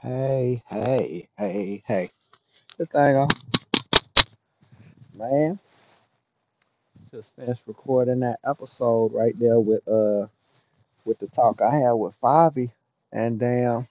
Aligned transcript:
Hey, 0.00 0.62
hey, 0.68 1.28
hey, 1.38 1.82
hey. 1.86 2.10
Good 2.78 2.90
thing 2.90 3.16
on, 3.16 3.28
man. 5.14 5.58
Just 7.10 7.34
finished 7.36 7.62
recording 7.66 8.20
that 8.20 8.40
episode 8.44 9.12
right 9.14 9.38
there 9.38 9.60
with 9.60 9.86
uh 9.88 10.28
with 11.04 11.18
the 11.18 11.28
talk 11.28 11.62
I 11.62 11.70
had 11.80 11.92
with 11.92 12.14
Fabi. 12.22 12.70
And 13.12 13.40
damn, 13.40 13.88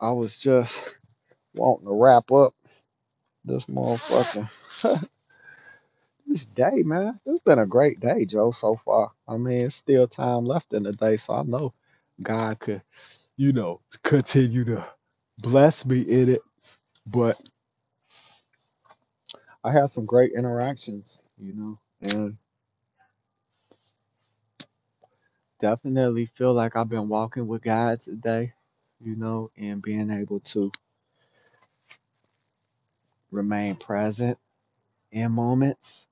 I 0.00 0.12
was 0.12 0.36
just 0.36 0.98
wanting 1.54 1.86
to 1.88 1.94
wrap 1.94 2.32
up 2.32 2.54
this 3.44 3.66
motherfucking 3.66 5.08
this 6.26 6.46
day, 6.46 6.82
man. 6.84 7.20
It's 7.26 7.44
been 7.44 7.58
a 7.60 7.66
great 7.66 8.00
day, 8.00 8.24
Joe, 8.26 8.52
so 8.52 8.76
far. 8.84 9.12
I 9.28 9.36
mean, 9.38 9.66
it's 9.66 9.76
still 9.76 10.08
time 10.08 10.46
left 10.46 10.72
in 10.74 10.84
the 10.84 10.92
day, 10.92 11.16
so 11.18 11.34
I 11.34 11.42
know 11.44 11.74
God 12.22 12.58
could, 12.60 12.82
you 13.36 13.52
know, 13.52 13.80
continue 14.04 14.64
to 14.66 14.88
bless 15.40 15.84
me 15.86 16.02
in 16.02 16.30
it. 16.30 16.42
But 17.06 17.40
I 19.64 19.72
had 19.72 19.90
some 19.90 20.06
great 20.06 20.32
interactions, 20.34 21.20
you 21.38 21.54
know, 21.54 21.78
and 22.14 22.36
Definitely 25.60 26.26
feel 26.26 26.52
like 26.52 26.76
I've 26.76 26.88
been 26.90 27.08
walking 27.08 27.46
with 27.46 27.62
God 27.62 28.00
today, 28.00 28.52
you 29.00 29.16
know, 29.16 29.50
and 29.56 29.80
being 29.80 30.10
able 30.10 30.40
to 30.40 30.70
remain 33.30 33.76
present 33.76 34.38
in 35.12 35.32
moments, 35.32 36.08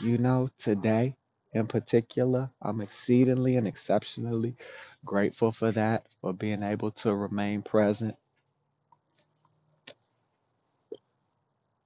you 0.00 0.18
know, 0.18 0.50
today 0.58 1.16
in 1.54 1.66
particular. 1.66 2.50
I'm 2.62 2.80
exceedingly 2.82 3.56
and 3.56 3.68
exceptionally 3.68 4.56
grateful 5.04 5.52
for 5.52 5.72
that, 5.72 6.06
for 6.20 6.32
being 6.34 6.62
able 6.62 6.92
to 6.92 7.14
remain 7.14 7.62
present. 7.62 8.16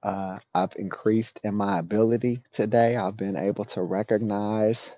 Uh, 0.03 0.39
I've 0.55 0.75
increased 0.77 1.41
in 1.45 1.55
my 1.57 1.79
ability 1.81 2.43
today. 2.53 2.97
I've 2.97 3.17
been 3.17 3.37
able 3.37 3.67
to 3.67 3.83
recognize 3.83 4.91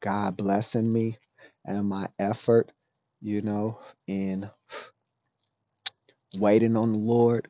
God 0.00 0.36
blessing 0.36 0.92
me 0.92 1.18
and 1.66 1.88
my 1.88 2.08
effort, 2.18 2.72
you 3.22 3.42
know, 3.42 3.80
in 4.08 4.50
waiting 6.38 6.76
on 6.76 6.92
the 6.92 6.98
Lord 6.98 7.46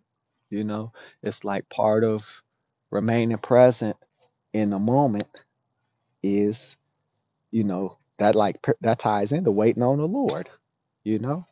You 0.50 0.64
know, 0.64 0.92
it's 1.22 1.44
like 1.44 1.68
part 1.68 2.04
of 2.04 2.24
remaining 2.90 3.38
present 3.38 3.96
in 4.52 4.70
the 4.70 4.78
moment 4.78 5.28
is, 6.22 6.76
you 7.52 7.64
know, 7.64 7.98
that 8.18 8.34
like 8.34 8.66
that 8.80 8.98
ties 8.98 9.32
into 9.32 9.50
waiting 9.50 9.82
on 9.82 9.98
the 9.98 10.08
Lord, 10.08 10.48
you 11.04 11.18
know? 11.18 11.46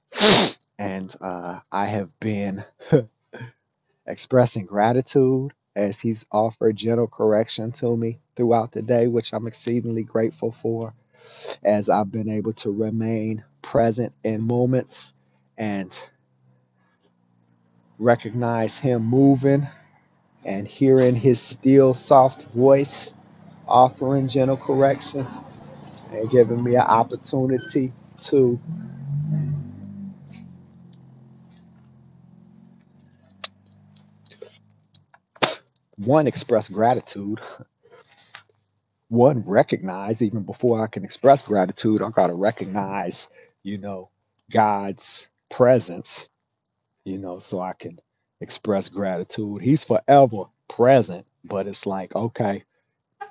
And 0.79 1.15
uh, 1.21 1.61
I 1.73 1.87
have 1.87 2.19
been 2.21 2.65
expressing 4.07 4.67
gratitude 4.67 5.53
as 5.77 6.01
He's 6.01 6.25
offered 6.33 6.77
gentle 6.77 7.09
correction 7.09 7.73
to 7.73 7.97
me 7.97 8.19
throughout 8.37 8.73
the 8.73 8.83
day, 8.83 9.07
which 9.09 9.33
I'm 9.33 9.47
exceedingly 9.47 10.03
grateful 10.05 10.53
for, 10.53 10.95
as 11.65 11.89
I've 11.89 12.13
been 12.13 12.31
able 12.31 12.55
to 12.55 12.71
remain 12.71 13.45
present 13.63 14.13
in 14.25 14.43
moments 14.43 15.13
and 15.59 15.97
recognize 17.99 18.77
Him 18.77 19.05
moving 19.05 19.69
and 20.45 20.67
hearing 20.69 21.17
His 21.17 21.41
still 21.41 21.95
soft 21.95 22.45
voice 22.45 23.15
offering 23.69 24.29
gentle 24.29 24.57
correction 24.59 25.27
and 26.17 26.31
giving 26.31 26.63
me 26.65 26.77
an 26.77 26.83
opportunity 26.83 27.93
to 28.19 28.61
one 35.97 36.27
express 36.27 36.69
gratitude, 36.69 37.41
one 39.09 39.43
recognize 39.47 40.23
even 40.23 40.45
before 40.45 40.83
I 40.83 40.89
can 40.89 41.05
express 41.05 41.43
gratitude, 41.43 42.03
I 42.03 42.11
gotta 42.11 42.35
recognize, 42.35 43.29
you 43.63 43.79
know, 43.79 44.11
God's 44.51 45.27
presence, 45.51 46.29
you 47.05 47.19
know, 47.19 47.39
so 47.41 47.61
I 47.61 47.75
can 47.75 48.01
express 48.41 48.89
gratitude. 48.91 49.63
He's 49.63 49.85
forever 49.85 50.45
present, 50.69 51.27
but 51.45 51.67
it's 51.69 51.87
like, 51.87 52.15
okay, 52.17 52.65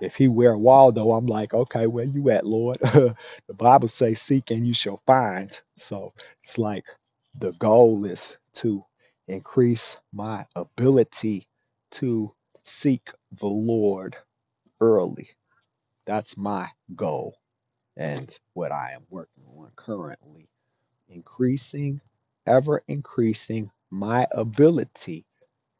if 0.02 0.16
he 0.16 0.28
were 0.28 0.58
Waldo, 0.58 1.12
I'm 1.14 1.28
like, 1.28 1.54
okay, 1.54 1.88
where 1.88 2.06
you 2.06 2.30
at, 2.31 2.46
Lord? 2.46 2.80
the 2.81 3.16
Bible 3.56 3.88
says, 3.90 4.22
seek 4.22 4.52
and 4.52 4.68
you 4.68 4.74
shall 4.74 5.02
find. 5.08 5.59
So 5.78 6.14
it's 6.44 6.58
like 6.58 6.86
the 7.38 7.54
goal 7.54 8.06
is 8.06 8.38
to 8.56 8.86
increase 9.28 9.98
my 10.14 10.46
ability 10.56 11.48
to 11.94 12.34
seek 12.66 13.12
the 13.34 13.48
Lord 13.48 14.18
early. 14.81 15.30
That's 16.08 16.38
my 16.38 16.70
goal 16.96 17.38
and 17.98 18.36
what 18.54 18.72
I 18.72 18.92
am 18.96 19.04
working 19.10 19.46
on 19.58 19.72
currently. 19.75 20.50
Increasing, 21.10 22.02
ever 22.48 22.84
increasing 22.88 23.72
my 23.92 24.28
ability 24.31 25.25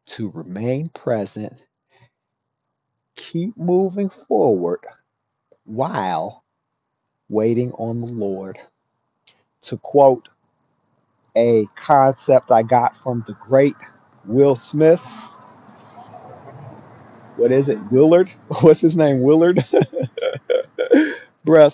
to 0.07 0.31
remain 0.31 0.90
present, 0.90 1.53
keep 3.16 3.57
moving 3.57 4.09
forward 4.09 4.81
while 5.66 6.44
waiting 7.29 7.72
on 7.74 8.01
the 8.01 8.07
Lord. 8.07 8.59
To 9.63 9.78
quote 9.78 10.29
a 11.38 11.68
concept 11.75 12.51
I 12.51 12.63
got 12.63 12.96
from 12.97 13.24
the 13.28 13.34
great 13.34 13.75
Will 14.25 14.56
Smith, 14.56 15.06
what 17.38 17.51
is 17.51 17.69
it? 17.69 17.79
Willard? 17.91 18.29
What's 18.62 18.81
his 18.81 18.97
name? 18.97 19.22
Willard? 19.22 19.66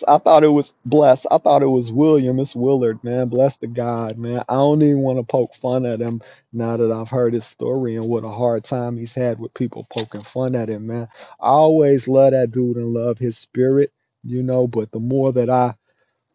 I 0.08 0.20
thought 0.20 0.44
it 0.44 0.50
was 0.50 0.74
bless. 0.86 1.26
I 1.32 1.38
thought 1.40 1.64
it 1.64 1.68
was 1.68 1.92
William. 1.92 2.40
It's 2.40 2.56
Willard, 2.56 3.04
man. 3.04 3.30
Bless 3.30 3.58
the 3.58 3.68
God, 3.68 4.18
man. 4.18 4.44
I 4.50 4.56
don't 4.56 4.82
even 4.82 5.00
want 5.00 5.20
to 5.20 5.24
poke 5.24 5.56
fun 5.56 5.86
at 5.86 6.02
him 6.02 6.22
now 6.54 6.78
that 6.78 6.92
I've 6.92 7.10
heard 7.10 7.34
his 7.34 7.46
story 7.46 7.96
and 7.96 8.08
what 8.08 8.26
a 8.26 8.30
hard 8.30 8.64
time 8.66 8.98
he's 8.98 9.14
had 9.16 9.40
with 9.40 9.54
people 9.54 9.88
poking 9.90 10.22
fun 10.24 10.56
at 10.56 10.70
him, 10.70 10.88
man. 10.88 11.10
I 11.40 11.50
always 11.50 12.08
love 12.08 12.32
that 12.32 12.52
dude 12.52 12.78
and 12.78 12.94
love 12.94 13.20
his 13.20 13.38
spirit, 13.38 13.94
you 14.24 14.44
know, 14.44 14.68
but 14.68 14.92
the 14.92 15.00
more 15.00 15.34
that 15.34 15.50
I 15.50 15.76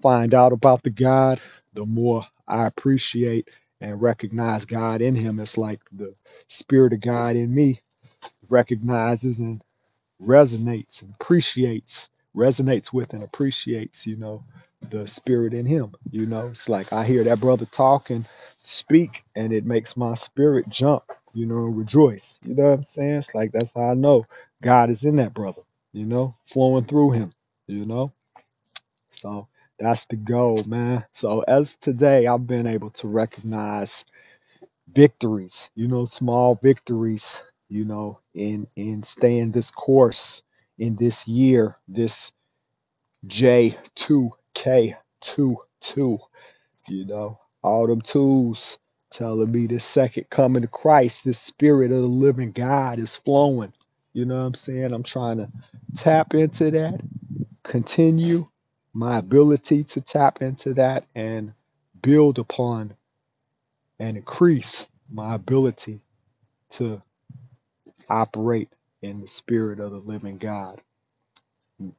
find 0.03 0.34
out 0.34 0.53
about 0.53 0.82
the 0.82 0.91
God, 0.91 1.41
the 1.75 1.87
more 1.87 2.26
I 2.49 2.66
appreciate 2.66 3.50
and 3.81 4.03
recognize 4.03 4.65
God 4.65 5.03
in 5.03 5.15
him. 5.15 5.41
It's 5.41 5.59
like 5.59 5.81
the 5.93 6.15
spirit 6.49 6.94
of 6.94 7.00
God 7.00 7.37
in 7.37 7.55
me 7.55 7.81
recognizes 8.50 9.38
and 9.41 9.62
resonates 10.22 11.03
and 11.03 11.15
appreciates, 11.15 12.11
resonates 12.37 12.93
with 12.93 13.15
and 13.15 13.22
appreciates, 13.22 14.06
you 14.06 14.17
know, 14.17 14.45
the 14.91 15.06
spirit 15.06 15.55
in 15.55 15.67
him. 15.67 15.95
You 16.11 16.27
know, 16.27 16.49
it's 16.49 16.69
like 16.69 16.93
I 16.93 17.05
hear 17.05 17.25
that 17.25 17.41
brother 17.41 17.67
talk 17.67 18.11
and 18.11 18.27
speak, 18.62 19.25
and 19.37 19.53
it 19.53 19.67
makes 19.67 19.97
my 19.97 20.15
spirit 20.15 20.69
jump, 20.69 21.05
you 21.34 21.47
know, 21.47 21.56
rejoice. 21.56 22.39
You 22.44 22.55
know 22.55 22.65
what 22.65 22.73
I'm 22.75 22.84
saying? 22.84 23.17
It's 23.17 23.34
like 23.34 23.53
that's 23.53 23.73
how 23.75 23.91
I 23.91 23.94
know 23.94 24.27
God 24.62 24.91
is 24.91 25.05
in 25.05 25.17
that 25.17 25.34
brother, 25.34 25.62
you 25.93 26.06
know, 26.06 26.37
flowing 26.47 26.84
through 26.84 27.12
him, 27.12 27.33
you 27.67 27.87
know. 27.87 28.12
So 29.11 29.49
that's 29.78 30.06
the 30.06 30.17
goal, 30.17 30.62
man. 30.67 31.05
So 31.12 31.43
as 31.43 31.77
today, 31.77 32.27
I've 32.27 32.47
been 32.47 32.67
able 32.67 32.91
to 32.93 33.09
recognize 33.09 34.05
victories, 34.93 35.71
you 35.75 35.89
know, 35.89 36.05
small 36.06 36.56
victories, 36.62 37.43
you 37.69 37.84
know, 37.84 38.21
in 38.34 38.69
in 38.77 39.03
staying 39.05 39.53
this 39.53 39.71
course 39.71 40.43
in 40.79 40.97
this 40.97 41.29
year, 41.29 41.77
this 41.89 42.33
J2K22, 43.27 46.19
you 46.89 47.05
know, 47.07 47.39
all 47.62 47.87
them 47.87 48.00
tools 48.03 48.79
telling 49.11 49.50
me 49.53 49.67
this 49.67 49.85
second 49.85 50.29
coming 50.31 50.65
of 50.65 50.71
Christ, 50.73 51.25
this 51.25 51.38
spirit 51.41 51.93
of 51.93 52.00
the 52.03 52.06
living 52.09 52.53
God 52.53 52.99
is 52.99 53.17
flowing. 53.17 53.73
You 54.12 54.25
know 54.26 54.38
what 54.41 54.47
I'm 54.47 54.55
saying? 54.55 54.93
I'm 54.93 55.03
trying 55.05 55.38
to 55.38 55.49
tap 55.97 56.35
into 56.35 56.71
that 56.73 57.00
continue 57.62 58.49
my 58.94 59.19
ability 59.19 59.82
to 59.85 60.00
tap 60.00 60.43
into 60.43 60.75
that 60.75 61.05
and 61.15 61.53
build 62.03 62.38
upon 62.38 62.94
and 63.99 64.17
increase 64.17 64.87
my 65.11 65.35
ability 65.35 66.00
to 66.71 67.03
operate 68.11 68.71
in 69.05 69.21
the 69.23 69.29
spirit 69.29 69.81
of 69.81 69.93
the 69.93 69.99
living 69.99 70.39
God 70.39 70.83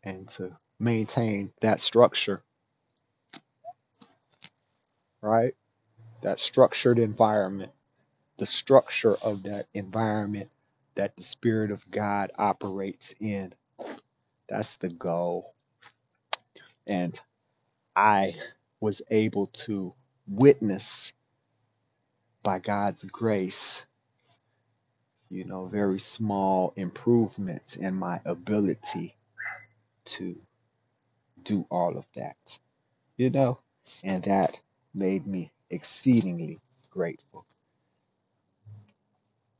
and 0.03 0.27
to 0.29 0.57
maintain 0.79 1.51
that 1.61 1.79
structure, 1.81 2.43
right? 5.21 5.55
That 6.21 6.39
structured 6.39 6.99
environment, 6.99 7.71
the 8.37 8.45
structure 8.47 9.15
of 9.23 9.43
that 9.43 9.67
environment 9.73 10.49
that 10.95 11.15
the 11.15 11.23
spirit 11.23 11.71
of 11.71 11.89
God 11.91 12.31
operates 12.37 13.13
in. 13.19 13.53
That's 14.49 14.75
the 14.75 14.89
goal. 14.89 15.53
And 16.87 17.19
I 17.95 18.35
was 18.81 19.01
able 19.11 19.47
to 19.47 19.93
witness 20.27 21.13
by 22.43 22.59
God's 22.59 23.03
grace, 23.05 23.81
you 25.29 25.45
know, 25.45 25.65
very 25.65 25.99
small 25.99 26.73
improvements 26.75 27.75
in 27.75 27.95
my 27.95 28.21
ability 28.25 29.15
to 30.05 30.35
do 31.43 31.65
all 31.71 31.97
of 31.97 32.05
that, 32.15 32.37
you 33.17 33.29
know, 33.29 33.59
and 34.03 34.23
that 34.23 34.57
made 34.93 35.25
me 35.27 35.51
exceedingly 35.69 36.59
grateful. 36.91 37.45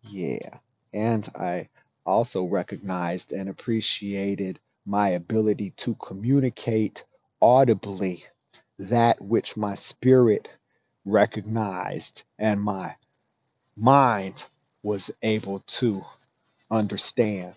Yeah. 0.04 0.60
And 0.94 1.28
I 1.36 1.70
also 2.06 2.44
recognized 2.46 3.32
and 3.32 3.50
appreciated 3.50 4.60
my 4.86 5.10
ability 5.10 5.72
to 5.72 5.96
communicate 5.96 7.04
audibly 7.42 8.24
that 8.80 9.22
which 9.22 9.58
my 9.58 9.74
spirit 9.74 10.48
recognized 11.06 12.24
and 12.40 12.62
my 12.62 12.96
mind 13.76 14.44
was 14.86 15.12
able 15.24 15.62
to 15.68 16.06
understand, 16.72 17.56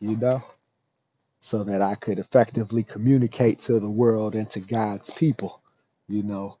you 0.00 0.16
know, 0.16 0.42
so 1.40 1.64
that 1.64 1.82
I 1.82 1.96
could 1.96 2.18
effectively 2.18 2.82
communicate 2.84 3.60
to 3.60 3.80
the 3.80 3.90
world 3.90 4.34
and 4.34 4.48
to 4.50 4.60
God's 4.60 5.10
people, 5.10 5.60
you 6.08 6.22
know, 6.22 6.58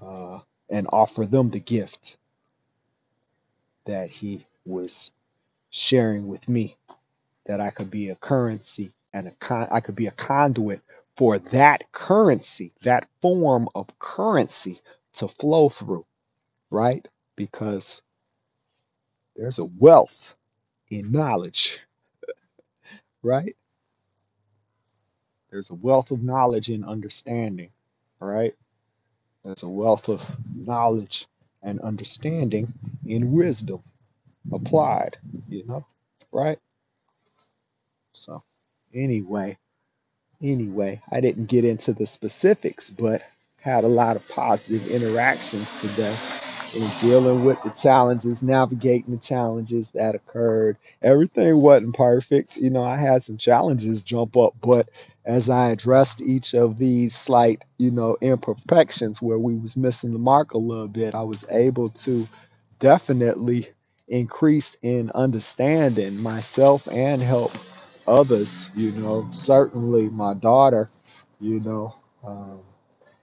uh, 0.00 0.40
and 0.70 0.88
offer 0.92 1.26
them 1.26 1.50
the 1.50 1.60
gift 1.60 2.18
that 3.86 4.10
He 4.10 4.46
was 4.66 5.10
sharing 5.70 6.28
with 6.28 6.48
me, 6.48 6.76
that 7.46 7.60
I 7.60 7.70
could 7.70 7.90
be 7.90 8.10
a 8.10 8.16
currency 8.16 8.92
and 9.12 9.28
a 9.28 9.32
con- 9.32 9.68
I 9.70 9.80
could 9.80 9.96
be 9.96 10.08
a 10.08 10.12
conduit 10.12 10.82
for 11.16 11.38
that 11.38 11.92
currency, 11.92 12.72
that 12.82 13.08
form 13.22 13.68
of 13.74 13.88
currency 13.98 14.80
to 15.14 15.28
flow 15.28 15.68
through, 15.70 16.06
right? 16.70 17.06
Because 17.36 18.02
there's 19.38 19.60
a 19.60 19.66
wealth 19.66 20.36
in 20.90 21.12
knowledge, 21.12 21.80
right? 23.22 23.56
There's 25.50 25.70
a 25.70 25.74
wealth 25.74 26.10
of 26.10 26.22
knowledge 26.22 26.68
and 26.70 26.84
understanding, 26.84 27.70
right? 28.20 28.54
There's 29.44 29.62
a 29.62 29.68
wealth 29.68 30.08
of 30.08 30.24
knowledge 30.54 31.26
and 31.62 31.80
understanding 31.80 32.72
in 33.06 33.32
wisdom 33.32 33.80
applied, 34.52 35.18
you 35.48 35.64
know, 35.66 35.84
right? 36.32 36.58
So, 38.14 38.42
anyway, 38.94 39.58
anyway, 40.42 41.02
I 41.10 41.20
didn't 41.20 41.46
get 41.46 41.64
into 41.64 41.92
the 41.92 42.06
specifics, 42.06 42.90
but 42.90 43.22
had 43.60 43.84
a 43.84 43.88
lot 43.88 44.16
of 44.16 44.28
positive 44.28 44.86
interactions 44.88 45.68
today 45.80 46.16
in 46.74 46.88
dealing 47.00 47.44
with 47.44 47.62
the 47.62 47.70
challenges, 47.70 48.42
navigating 48.42 49.12
the 49.12 49.20
challenges 49.20 49.88
that 49.90 50.14
occurred. 50.14 50.76
Everything 51.02 51.56
wasn't 51.60 51.94
perfect. 51.94 52.56
You 52.56 52.70
know, 52.70 52.84
I 52.84 52.96
had 52.96 53.22
some 53.22 53.38
challenges 53.38 54.02
jump 54.02 54.36
up, 54.36 54.54
but 54.60 54.88
as 55.24 55.48
I 55.48 55.70
addressed 55.70 56.20
each 56.20 56.54
of 56.54 56.78
these 56.78 57.14
slight, 57.14 57.62
you 57.78 57.90
know, 57.90 58.16
imperfections 58.20 59.20
where 59.20 59.38
we 59.38 59.54
was 59.56 59.76
missing 59.76 60.12
the 60.12 60.18
mark 60.18 60.52
a 60.54 60.58
little 60.58 60.88
bit, 60.88 61.14
I 61.14 61.22
was 61.22 61.44
able 61.50 61.90
to 61.90 62.28
definitely 62.78 63.68
increase 64.08 64.76
in 64.82 65.10
understanding 65.14 66.22
myself 66.22 66.88
and 66.88 67.22
help 67.22 67.52
others, 68.06 68.68
you 68.74 68.92
know, 68.92 69.28
certainly 69.32 70.08
my 70.08 70.34
daughter, 70.34 70.88
you 71.40 71.60
know. 71.60 71.94
Um, 72.24 72.60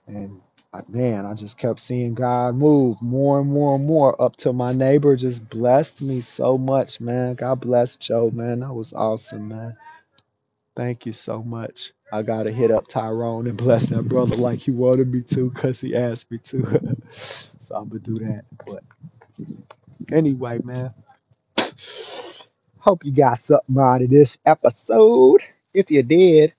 and 0.06 0.40
Man, 0.88 1.26
I 1.26 1.34
just 1.34 1.58
kept 1.58 1.80
seeing 1.80 2.14
God 2.14 2.54
move 2.54 3.02
more 3.02 3.40
and 3.40 3.50
more 3.50 3.76
and 3.76 3.86
more 3.86 4.20
up 4.22 4.36
till 4.36 4.52
my 4.52 4.72
neighbor 4.72 5.16
just 5.16 5.48
blessed 5.48 6.00
me 6.00 6.20
so 6.20 6.58
much, 6.58 7.00
man. 7.00 7.34
God 7.34 7.60
bless 7.60 7.96
Joe, 7.96 8.30
man. 8.32 8.60
That 8.60 8.74
was 8.74 8.92
awesome, 8.92 9.48
man. 9.48 9.76
Thank 10.76 11.06
you 11.06 11.12
so 11.12 11.42
much. 11.42 11.92
I 12.12 12.22
gotta 12.22 12.52
hit 12.52 12.70
up 12.70 12.88
Tyrone 12.88 13.46
and 13.48 13.56
bless 13.56 13.86
that 13.86 14.04
brother 14.04 14.36
like 14.36 14.60
he 14.60 14.70
wanted 14.70 15.12
me 15.12 15.22
to, 15.22 15.50
cause 15.52 15.80
he 15.80 15.96
asked 15.96 16.30
me 16.30 16.38
to. 16.38 16.96
so 17.10 17.74
I'm 17.74 17.88
gonna 17.88 18.00
do 18.00 18.14
that. 18.24 18.44
But 18.66 18.84
anyway, 20.12 20.60
man, 20.64 20.94
hope 22.78 23.04
you 23.04 23.12
got 23.12 23.38
something 23.38 23.78
out 23.78 24.02
of 24.02 24.10
this 24.10 24.38
episode. 24.46 25.42
If 25.74 25.90
you 25.90 26.02
did, 26.02 26.54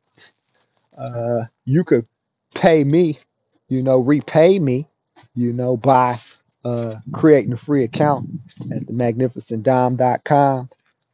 uh, 0.98 1.46
you 1.66 1.84
could 1.84 2.08
pay 2.56 2.84
me, 2.84 3.20
you 3.70 3.84
know, 3.84 4.00
repay 4.00 4.60
me, 4.60 4.88
you 5.36 5.54
know, 5.54 5.78
by 5.78 6.18
uh, 6.64 6.96
creating 7.12 7.54
a 7.54 7.58
free 7.58 7.84
account 7.84 8.30
at 8.72 8.88
the 8.88 8.94
magnificent 8.94 9.64
dime. 9.64 9.98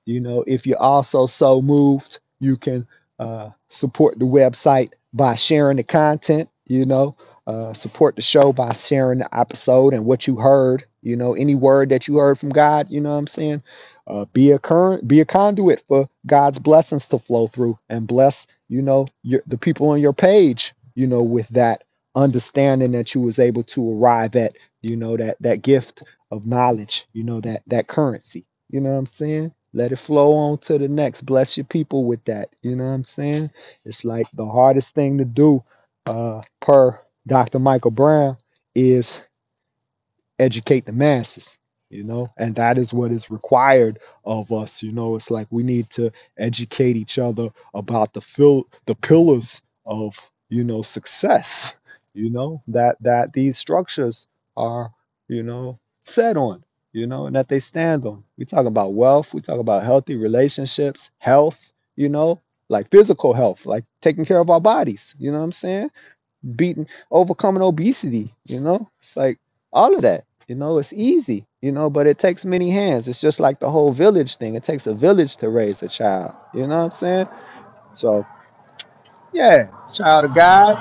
You 0.06 0.20
know, 0.20 0.44
if 0.46 0.68
you're 0.68 0.82
also 0.82 1.26
so 1.26 1.62
moved, 1.62 2.20
you 2.40 2.58
can 2.58 2.88
uh, 3.20 3.52
support 3.70 4.20
the 4.20 4.26
website 4.26 4.92
by 5.14 5.36
sharing 5.36 5.78
the 5.78 5.84
content, 5.84 6.50
you 6.68 6.86
know, 6.86 7.16
uh, 7.48 7.74
support 7.74 8.16
the 8.16 8.22
show 8.22 8.54
by 8.54 8.72
sharing 8.72 9.20
the 9.20 9.38
episode 9.38 9.94
and 9.94 10.06
what 10.06 10.28
you 10.28 10.36
heard, 10.38 10.86
you 11.02 11.16
know, 11.16 11.34
any 11.34 11.56
word 11.56 11.90
that 11.90 12.08
you 12.08 12.18
heard 12.18 12.38
from 12.38 12.50
God, 12.50 12.90
you 12.90 13.02
know 13.02 13.12
what 13.12 13.20
I'm 13.20 13.28
saying? 13.28 13.64
Uh, 14.08 14.26
be 14.26 14.52
a 14.52 14.60
current, 14.60 15.08
be 15.08 15.22
a 15.22 15.26
conduit 15.26 15.84
for 15.88 16.10
God's 16.26 16.60
blessings 16.60 17.06
to 17.08 17.20
flow 17.20 17.48
through 17.48 17.78
and 17.90 18.08
bless, 18.08 18.48
you 18.68 18.82
know, 18.82 19.08
your, 19.22 19.42
the 19.48 19.58
people 19.58 19.90
on 19.90 20.02
your 20.02 20.14
page, 20.14 20.74
you 20.96 21.08
know, 21.08 21.22
with 21.22 21.48
that 21.50 21.84
understanding 22.16 22.92
that 22.94 23.16
you 23.16 23.22
was 23.22 23.40
able 23.40 23.64
to 23.64 23.94
arrive 23.94 24.36
at, 24.36 24.58
you 24.82 24.96
know, 24.98 25.18
that 25.18 25.38
that 25.42 25.62
gift 25.62 26.04
of 26.32 26.48
knowledge, 26.48 27.08
you 27.14 27.24
know, 27.24 27.42
that 27.42 27.64
that 27.68 27.88
currency. 27.88 28.46
You 28.70 28.82
know 28.82 28.92
what 28.92 28.98
I'm 29.00 29.06
saying? 29.06 29.54
Let 29.74 29.92
it 29.92 29.98
flow 29.98 30.36
on 30.36 30.60
to 30.60 30.78
the 30.78 30.88
next. 30.90 31.22
Bless 31.26 31.58
your 31.58 31.66
people 31.66 32.06
with 32.06 32.24
that. 32.26 32.50
You 32.62 32.76
know 32.76 32.86
what 32.86 32.92
I'm 32.92 33.04
saying? 33.04 33.52
It's 33.86 34.06
like 34.06 34.28
the 34.34 34.48
hardest 34.48 34.96
thing 34.96 35.20
to 35.20 35.26
do, 35.26 35.64
uh, 36.06 36.42
per 36.62 37.00
Dr. 37.28 37.60
Michael 37.60 37.92
Brown, 37.92 38.38
is 38.76 39.20
educate 40.40 40.86
the 40.86 40.92
masses 40.92 41.58
you 41.90 42.04
know 42.04 42.28
and 42.38 42.56
that 42.56 42.78
is 42.78 42.94
what 42.94 43.12
is 43.12 43.30
required 43.32 44.00
of 44.26 44.52
us 44.52 44.84
you 44.84 44.92
know 44.92 45.16
it's 45.16 45.32
like 45.32 45.48
we 45.52 45.64
need 45.64 45.90
to 45.90 46.12
educate 46.38 46.96
each 46.96 47.18
other 47.18 47.50
about 47.74 48.14
the 48.14 48.22
fill 48.22 48.68
the 48.86 48.96
pillars 48.96 49.62
of 49.86 50.18
you 50.50 50.64
know 50.64 50.82
success 50.82 51.74
you 52.14 52.30
know 52.30 52.62
that 52.68 52.98
that 53.02 53.34
these 53.34 53.58
structures 53.58 54.28
are 54.58 54.92
you 55.28 55.44
know 55.44 55.80
set 56.04 56.38
on 56.38 56.64
you 56.92 57.08
know 57.08 57.26
and 57.28 57.36
that 57.36 57.48
they 57.48 57.60
stand 57.60 58.06
on. 58.06 58.24
We 58.38 58.46
talk 58.46 58.66
about 58.66 58.94
wealth 58.94 59.34
we 59.34 59.42
talk 59.42 59.60
about 59.60 59.84
healthy 59.84 60.16
relationships 60.16 61.10
health 61.20 61.74
you 61.96 62.10
know 62.10 62.42
like 62.70 62.90
physical 62.92 63.34
health 63.34 63.66
like 63.66 63.86
taking 64.02 64.26
care 64.26 64.40
of 64.40 64.50
our 64.50 64.62
bodies 64.62 65.16
you 65.20 65.32
know 65.32 65.40
what 65.40 65.44
i'm 65.46 65.52
saying? 65.52 65.92
Beating 66.56 66.88
overcoming 67.12 67.64
obesity 67.64 68.34
you 68.46 68.60
know? 68.60 68.90
It's 69.00 69.16
like 69.18 69.40
all 69.74 69.96
of 69.96 70.02
that 70.04 70.26
you 70.48 70.56
know 70.56 70.78
it's 70.80 70.94
easy 70.94 71.48
you 71.62 71.72
know 71.72 71.90
but 71.90 72.08
it 72.08 72.18
takes 72.20 72.46
many 72.46 72.70
hands. 72.72 73.08
It's 73.08 73.22
just 73.22 73.40
like 73.40 73.60
the 73.60 73.72
whole 73.72 73.92
village 73.94 74.38
thing. 74.38 74.56
It 74.56 74.64
takes 74.64 74.88
a 74.88 74.94
village 74.94 75.38
to 75.38 75.50
raise 75.50 75.82
a 75.84 75.90
child 75.90 76.36
you 76.54 76.62
know 76.68 76.78
what 76.78 76.86
i'm 76.86 76.92
saying? 76.92 77.28
So 77.94 78.26
yeah 79.34 79.70
child 79.94 80.26
of 80.26 80.34
god 80.36 80.80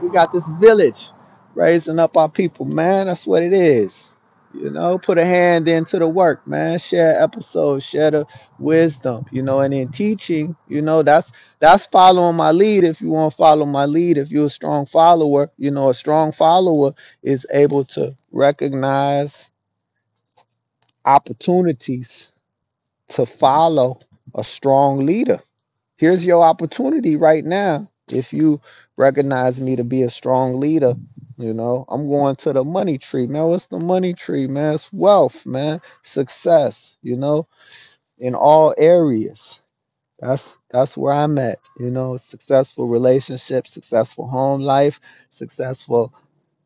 we, 0.00 0.10
got 0.10 0.32
this 0.32 0.46
village 0.48 1.10
raising 1.54 1.98
up 1.98 2.16
our 2.16 2.28
people 2.28 2.66
man. 2.66 3.06
That's 3.06 3.26
what 3.26 3.42
it 3.42 3.52
is. 3.52 4.12
You 4.54 4.70
know 4.70 4.98
put 4.98 5.18
a 5.18 5.24
hand 5.24 5.68
into 5.68 5.98
the 5.98 6.08
work 6.08 6.46
man. 6.46 6.78
Share 6.78 7.20
episodes 7.20 7.84
share 7.84 8.10
the 8.10 8.26
wisdom 8.58 9.26
you 9.32 9.42
know 9.42 9.60
and 9.60 9.74
in 9.74 9.88
teaching 9.90 10.56
you 10.68 10.82
know 10.82 11.02
that's 11.02 11.32
that's 11.58 11.86
following 11.86 12.36
my 12.36 12.52
lead. 12.52 12.84
If 12.84 13.00
you 13.00 13.10
want 13.10 13.32
to 13.32 13.36
follow 13.36 13.66
my 13.66 13.86
lead 13.86 14.18
if 14.18 14.30
you're 14.30 14.46
a 14.46 14.50
strong 14.50 14.86
follower 14.86 15.50
you 15.58 15.70
know 15.70 15.88
a 15.88 15.94
strong 15.94 16.32
follower 16.32 16.94
is 17.22 17.46
able 17.52 17.84
to 17.86 18.16
recognize 18.30 19.50
opportunities 21.04 22.32
to 23.08 23.26
follow 23.26 24.00
a 24.34 24.44
strong 24.44 25.06
leader 25.06 25.40
here's 26.02 26.26
your 26.26 26.42
opportunity 26.42 27.14
right 27.16 27.44
now 27.44 27.88
if 28.10 28.32
you 28.32 28.60
recognize 28.98 29.60
me 29.60 29.76
to 29.76 29.84
be 29.84 30.02
a 30.02 30.10
strong 30.10 30.58
leader 30.58 30.96
you 31.38 31.54
know? 31.54 31.84
I'm 31.88 32.08
going 32.08 32.36
to 32.36 32.52
the 32.52 32.64
money 32.64 32.98
tree 32.98 33.26
man. 33.28 33.44
What's 33.44 33.66
the 33.66 33.78
money 33.78 34.12
tree 34.12 34.48
man? 34.48 34.74
It's 34.74 34.92
wealth 34.92 35.46
man. 35.46 35.80
Success 36.02 36.98
you 37.02 37.16
know? 37.16 37.46
In 38.18 38.34
all 38.34 38.74
areas. 38.76 39.62
That's 40.18 40.58
that's 40.70 40.96
where 40.96 41.14
i'm 41.14 41.38
at 41.38 41.60
you 41.78 41.90
know? 41.90 42.16
Successful 42.16 42.88
relationships 42.88 43.72
successful 43.72 44.26
home 44.26 44.60
life 44.60 45.00
successful 45.30 46.12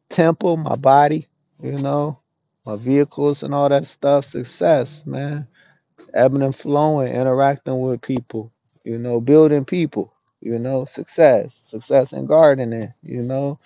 temple 0.09 0.57
my 0.57 0.77
body 0.77 1.29
you 1.63 1.79
know? 1.79 2.19
My 2.65 2.77
vehicles 2.77 3.43
and 3.43 3.55
all 3.55 3.69
that 3.69 3.85
stuff. 3.85 4.25
Success 4.25 5.03
man. 5.05 5.47
Ebbing 6.15 6.43
and 6.43 6.57
flowing, 6.57 7.13
interacting 7.13 7.81
with 7.81 8.01
people, 8.03 8.53
you 8.87 8.99
know, 8.99 9.21
building 9.21 9.67
people, 9.67 10.15
you 10.43 10.61
know, 10.61 10.87
success, 10.87 11.55
success 11.55 12.15
in 12.15 12.27
gardening, 12.27 12.95
you 13.05 13.23
know, 13.23 13.61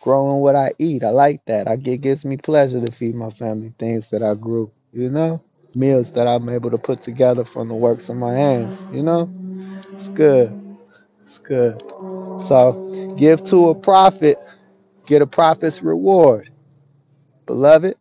growing 0.00 0.40
what 0.40 0.56
I 0.56 0.74
eat. 0.78 1.04
I 1.04 1.10
like 1.10 1.44
that. 1.46 1.68
I 1.68 1.74
it 1.74 2.02
gives 2.02 2.24
me 2.24 2.36
pleasure 2.38 2.80
to 2.80 2.92
feed 2.92 3.14
my 3.16 3.30
family 3.30 3.74
things 3.78 4.10
that 4.10 4.22
I 4.22 4.34
grew. 4.34 4.72
You 4.92 5.10
know, 5.10 5.42
meals 5.76 6.10
that 6.12 6.26
I'm 6.28 6.50
able 6.50 6.70
to 6.72 6.78
put 6.78 7.02
together 7.02 7.44
from 7.44 7.68
the 7.68 7.74
works 7.76 8.08
of 8.10 8.16
my 8.16 8.32
hands. 8.34 8.86
You 8.92 9.04
know, 9.04 9.30
it's 9.94 10.08
good. 10.08 10.56
It's 11.24 11.38
good. 11.38 11.82
So, 12.38 12.78
give 13.18 13.42
to 13.44 13.70
a 13.70 13.76
prophet, 13.76 14.38
get 15.06 15.22
a 15.22 15.26
prophet's 15.26 15.82
reward, 15.82 16.50
beloved. 17.46 17.96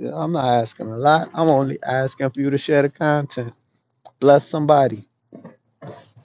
I'm 0.00 0.32
not 0.32 0.46
asking 0.62 0.88
a 0.88 0.98
lot. 0.98 1.30
I'm 1.34 1.50
only 1.50 1.78
asking 1.84 2.30
for 2.30 2.40
you 2.40 2.50
to 2.50 2.58
share 2.58 2.82
the 2.82 2.90
content. 2.90 3.54
Bless 4.20 4.48
somebody. 4.48 5.09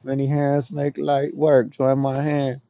Many 0.06 0.28
hands 0.28 0.70
make 0.70 1.00
light 1.00 1.36
work. 1.36 1.72
Join 1.72 1.98
my 1.98 2.22
hand. 2.22 2.62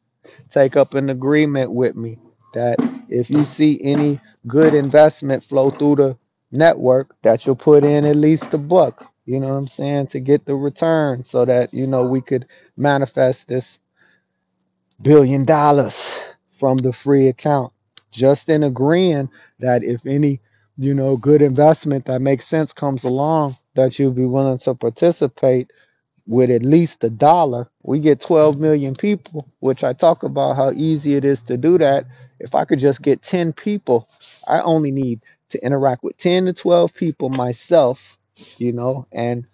Take 0.50 0.78
up 0.78 0.94
an 0.94 1.10
agreement 1.10 1.70
with 1.70 1.94
me 1.94 2.18
that 2.54 2.78
if 3.10 3.30
you 3.30 3.44
see 3.44 3.78
any 3.84 4.22
good 4.48 4.74
investment 4.74 5.44
flow 5.44 5.70
through 5.70 5.96
the 5.98 6.18
network, 6.54 7.14
that 7.24 7.46
you'll 7.46 7.58
put 7.58 7.84
in 7.84 8.06
at 8.06 8.16
least 8.16 8.54
a 8.54 8.58
buck. 8.58 9.12
You 9.26 9.42
know 9.42 9.50
what 9.50 9.58
I'm 9.58 9.68
saying? 9.68 10.08
To 10.08 10.22
get 10.22 10.46
the 10.46 10.56
return 10.56 11.24
so 11.24 11.44
that, 11.44 11.74
you 11.74 11.88
know, 11.88 12.06
we 12.06 12.22
could 12.22 12.48
manifest 12.78 13.50
this 13.50 13.80
billion 15.02 15.44
dollars 15.44 16.18
from 16.52 16.78
the 16.78 16.94
free 16.94 17.28
account. 17.28 17.74
Just 18.12 18.48
in 18.48 18.64
agreeing 18.64 19.30
that 19.60 19.84
if 19.84 20.06
any, 20.06 20.40
you 20.78 20.94
know, 20.94 21.18
good 21.18 21.42
investment 21.42 22.06
that 22.06 22.22
makes 22.22 22.48
sense 22.48 22.72
comes 22.72 23.04
along, 23.04 23.58
that 23.74 24.00
you'll 24.00 24.12
be 24.12 24.26
willing 24.26 24.58
to 24.60 24.74
participate 24.74 25.70
with 26.28 26.50
at 26.50 26.64
least 26.64 27.04
a 27.04 27.10
dollar. 27.10 27.70
We 27.84 28.00
get 28.00 28.20
12 28.20 28.58
million 28.58 28.94
people, 28.96 29.48
which 29.60 29.84
I 29.84 29.94
talk 29.94 30.24
about 30.24 30.56
how 30.56 30.72
easy 30.72 31.16
it 31.16 31.26
is 31.26 31.42
to 31.44 31.58
do 31.58 31.78
that. 31.78 32.06
If 32.40 32.56
I 32.56 32.66
could 32.66 32.80
just 32.80 33.02
get 33.02 33.22
10 33.22 33.54
people, 33.54 34.10
I 34.48 34.62
only 34.62 34.92
need 34.92 35.22
to 35.50 35.64
interact 35.64 36.04
with 36.04 36.18
10 36.18 36.46
to 36.46 36.54
12 36.54 36.94
people 36.94 37.30
myself, 37.30 38.18
you 38.58 38.74
know, 38.74 39.08
and 39.12 39.46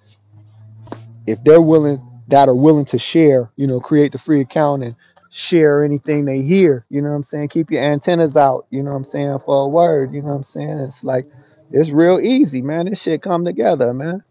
if 1.28 1.44
they're 1.44 1.62
willing 1.62 2.01
that 2.28 2.48
are 2.48 2.56
willing 2.56 2.86
to 2.86 2.98
share, 2.98 3.51
you 3.58 3.68
know, 3.68 3.80
create 3.80 4.13
the 4.13 4.18
free 4.18 4.42
account 4.42 4.84
and 4.84 4.96
share 5.30 5.84
anything 5.84 6.25
they 6.25 6.42
hear, 6.42 6.86
you 6.90 7.01
know 7.01 7.10
what 7.10 7.16
I'm 7.16 7.24
saying? 7.24 7.50
Keep 7.50 7.72
your 7.72 7.84
antennas 7.84 8.38
out, 8.38 8.66
you 8.70 8.82
know 8.82 8.92
what 8.92 8.98
I'm 8.98 9.04
saying, 9.04 9.40
for 9.46 9.66
a 9.66 9.68
word, 9.68 10.13
you 10.13 10.22
know 10.22 10.30
what 10.30 10.36
I'm 10.36 10.44
saying? 10.44 10.80
It's 10.80 11.04
like 11.04 11.25
it's 11.72 11.90
real 11.90 12.20
easy, 12.20 12.62
man. 12.62 12.88
This 12.88 13.01
shit 13.01 13.22
come 13.22 13.46
together, 13.46 13.94
man. 13.94 14.24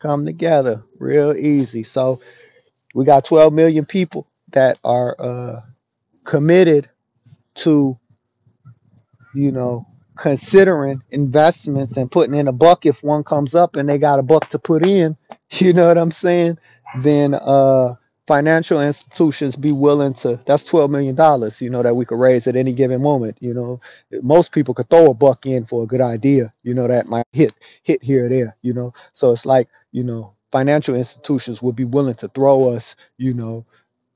Come 0.00 0.26
together 0.26 0.82
real 0.98 1.34
easy. 1.36 1.84
So 1.84 2.20
we 2.94 3.04
got 3.04 3.24
12 3.24 3.52
million 3.52 3.86
people 3.86 4.26
that 4.50 4.78
are 4.84 5.16
uh 5.20 5.60
committed 6.24 6.90
to 7.56 7.98
you 9.34 9.52
know, 9.52 9.86
considering 10.16 11.02
investments 11.10 11.96
and 11.96 12.10
putting 12.10 12.34
in 12.34 12.48
a 12.48 12.52
buck 12.52 12.84
if 12.84 13.02
one 13.02 13.24
comes 13.24 13.54
up 13.54 13.76
and 13.76 13.88
they 13.88 13.98
got 13.98 14.18
a 14.18 14.22
buck 14.22 14.48
to 14.50 14.58
put 14.58 14.84
in, 14.84 15.16
you 15.52 15.72
know 15.72 15.88
what 15.88 15.98
I'm 15.98 16.10
saying? 16.10 16.58
Then 17.00 17.34
uh 17.34 17.94
financial 18.26 18.80
institutions 18.80 19.56
be 19.56 19.72
willing 19.72 20.14
to 20.14 20.40
that's 20.46 20.64
12 20.64 20.90
million 20.90 21.14
dollars, 21.16 21.60
you 21.60 21.70
know, 21.70 21.82
that 21.82 21.96
we 21.96 22.04
could 22.04 22.18
raise 22.18 22.46
at 22.46 22.56
any 22.56 22.72
given 22.72 23.02
moment, 23.02 23.36
you 23.40 23.54
know. 23.54 23.80
Most 24.22 24.52
people 24.52 24.74
could 24.74 24.88
throw 24.90 25.10
a 25.10 25.14
buck 25.14 25.46
in 25.46 25.64
for 25.64 25.82
a 25.82 25.86
good 25.86 26.00
idea, 26.00 26.52
you 26.62 26.74
know, 26.74 26.86
that 26.86 27.08
might 27.08 27.26
hit 27.32 27.52
hit 27.82 28.02
here 28.02 28.26
or 28.26 28.28
there, 28.28 28.56
you 28.62 28.72
know. 28.72 28.92
So 29.12 29.32
it's 29.32 29.46
like, 29.46 29.68
you 29.92 30.04
know, 30.04 30.34
financial 30.52 30.94
institutions 30.94 31.62
would 31.62 31.76
be 31.76 31.84
willing 31.84 32.14
to 32.16 32.28
throw 32.28 32.70
us, 32.70 32.96
you 33.18 33.34
know, 33.34 33.66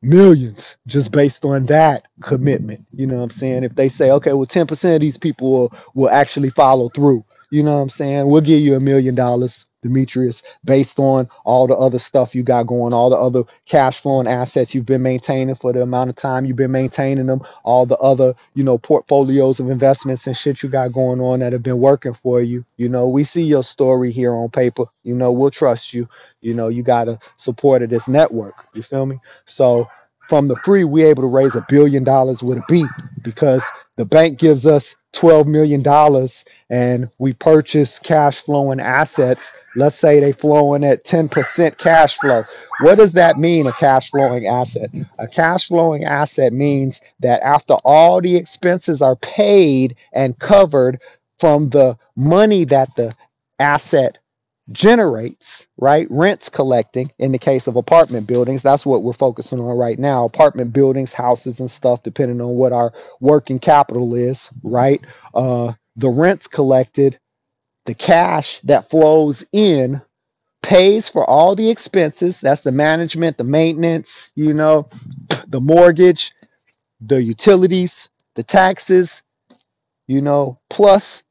millions 0.03 0.77
just 0.87 1.11
based 1.11 1.45
on 1.45 1.65
that 1.65 2.07
commitment. 2.23 2.87
You 2.93 3.07
know 3.07 3.17
what 3.17 3.25
I'm 3.25 3.31
saying? 3.31 3.65
If 3.65 3.75
they 3.75 3.89
say, 3.89 4.11
okay, 4.13 4.33
well, 4.33 4.47
10% 4.47 4.95
of 4.95 5.01
these 5.01 5.17
people 5.17 5.51
will, 5.53 5.75
will 5.95 6.11
actually 6.11 6.51
follow 6.51 6.89
through, 6.89 7.25
you 7.51 7.63
know 7.63 7.77
what 7.77 7.83
I'm 7.83 7.89
saying? 7.89 8.27
We'll 8.29 8.43
give 8.43 8.61
you 8.61 8.77
a 8.77 8.81
million 8.81 9.15
dollars, 9.15 9.65
Demetrius, 9.85 10.43
based 10.65 10.99
on 10.99 11.29
all 11.45 11.69
the 11.69 11.77
other 11.77 11.99
stuff 11.99 12.35
you 12.35 12.43
got 12.43 12.67
going, 12.67 12.93
all 12.93 13.11
the 13.11 13.17
other 13.17 13.45
cash 13.67 14.01
flowing 14.01 14.27
assets 14.27 14.75
you've 14.75 14.87
been 14.87 15.03
maintaining 15.03 15.55
for 15.55 15.73
the 15.73 15.83
amount 15.83 16.11
of 16.11 16.17
time 16.17 16.45
you've 16.45 16.57
been 16.57 16.73
maintaining 16.73 17.27
them, 17.27 17.43
all 17.63 17.87
the 17.87 17.99
other, 17.99 18.35
you 18.55 18.65
know, 18.65 18.79
portfolios 18.79 19.61
of 19.61 19.71
investments 19.71 20.27
and 20.27 20.37
shit 20.37 20.63
you 20.63 20.69
got 20.69 20.93
going 20.93 21.21
on 21.21 21.41
that 21.41 21.53
have 21.53 21.63
been 21.63 21.79
working 21.79 22.15
for 22.15 22.41
you. 22.41 22.65
You 22.79 22.89
know, 22.89 23.09
we 23.09 23.23
see 23.25 23.45
your 23.45 23.63
story 23.63 24.11
here 24.11 24.33
on 24.33 24.49
paper. 24.51 24.87
You 25.05 25.15
know, 25.15 25.31
we'll 25.31 25.51
trust 25.51 25.93
you. 25.95 26.09
You 26.41 26.55
know, 26.55 26.69
you 26.69 26.83
got 26.83 27.09
support 27.37 27.83
of 27.83 27.91
this 27.91 28.09
network. 28.09 28.55
You 28.75 28.83
feel 28.83 29.07
me? 29.07 29.21
So, 29.45 29.87
from 30.29 30.49
the 30.49 30.57
free, 30.57 30.85
we're 30.85 31.09
able 31.09 31.23
to 31.23 31.29
raise 31.29 31.55
a 31.55 31.65
billion 31.69 32.03
dollars 32.03 32.43
with 32.43 32.57
a 32.57 32.65
B 32.67 32.87
because 33.23 33.63
the 33.97 34.07
bank 34.07 34.39
gives 34.39 34.65
us 34.65 34.97
$12 35.15 35.47
million 35.47 35.83
and 36.71 37.09
we 37.19 37.33
purchase 37.33 37.99
cash 37.99 38.41
flowing 38.41 38.81
assets. 38.81 39.53
Let's 39.77 39.97
say 39.97 40.21
they 40.21 40.33
flowing 40.33 40.85
at 40.85 41.05
10% 41.05 41.79
cash 41.79 42.19
flow. 42.19 42.45
What 42.81 42.97
does 42.99 43.13
that 43.13 43.39
mean, 43.39 43.67
a 43.67 43.73
cash 43.73 44.11
flowing 44.11 44.47
asset? 44.47 44.91
A 45.19 45.29
cash 45.29 45.69
flowing 45.69 46.05
asset 46.05 46.53
means 46.53 47.01
that 47.21 47.43
after 47.43 47.75
all 47.85 48.21
the 48.21 48.37
expenses 48.37 49.01
are 49.03 49.17
paid 49.17 49.97
and 50.13 50.39
covered 50.39 51.01
from 51.39 51.71
the 51.71 51.97
money 52.17 52.65
that 52.65 52.95
the 52.97 53.15
asset 53.59 54.19
generates, 54.73 55.67
right? 55.77 56.07
Rents 56.11 56.49
collecting 56.49 57.13
in 57.19 57.33
the 57.33 57.39
case 57.39 57.67
of 57.67 57.77
apartment 57.77 58.27
buildings. 58.27 58.63
That's 58.63 58.87
what 58.87 59.03
we're 59.03 59.13
focusing 59.13 59.61
on 59.61 59.77
right 59.77 59.99
now. 59.99 60.25
Apartment 60.25 60.73
buildings, 60.73 61.13
houses, 61.13 61.61
and 61.61 61.71
stuff, 61.71 62.03
depending 62.03 62.41
on 62.41 62.49
what 62.55 62.73
our 62.73 62.93
working 63.21 63.59
capital 63.59 64.15
is, 64.15 64.49
right? 64.63 65.05
Uh, 65.35 65.75
the 65.97 66.09
rents 66.09 66.47
collected, 66.47 67.19
the 67.87 67.95
cash 67.95 68.61
that 68.65 68.91
flows 68.91 69.45
in 69.53 70.01
pays 70.63 71.09
for 71.09 71.29
all 71.29 71.55
the 71.55 71.71
expenses. 71.71 72.41
That's 72.41 72.63
the 72.63 72.73
management, 72.73 73.37
the 73.37 73.45
maintenance, 73.45 74.31
you 74.35 74.55
know, 74.55 74.89
the 75.47 75.61
mortgage, 75.61 76.33
the 77.01 77.23
utilities, 77.23 78.09
the 78.35 78.43
taxes, 78.43 79.23
you 80.07 80.23
know, 80.23 80.59
plus 80.71 81.23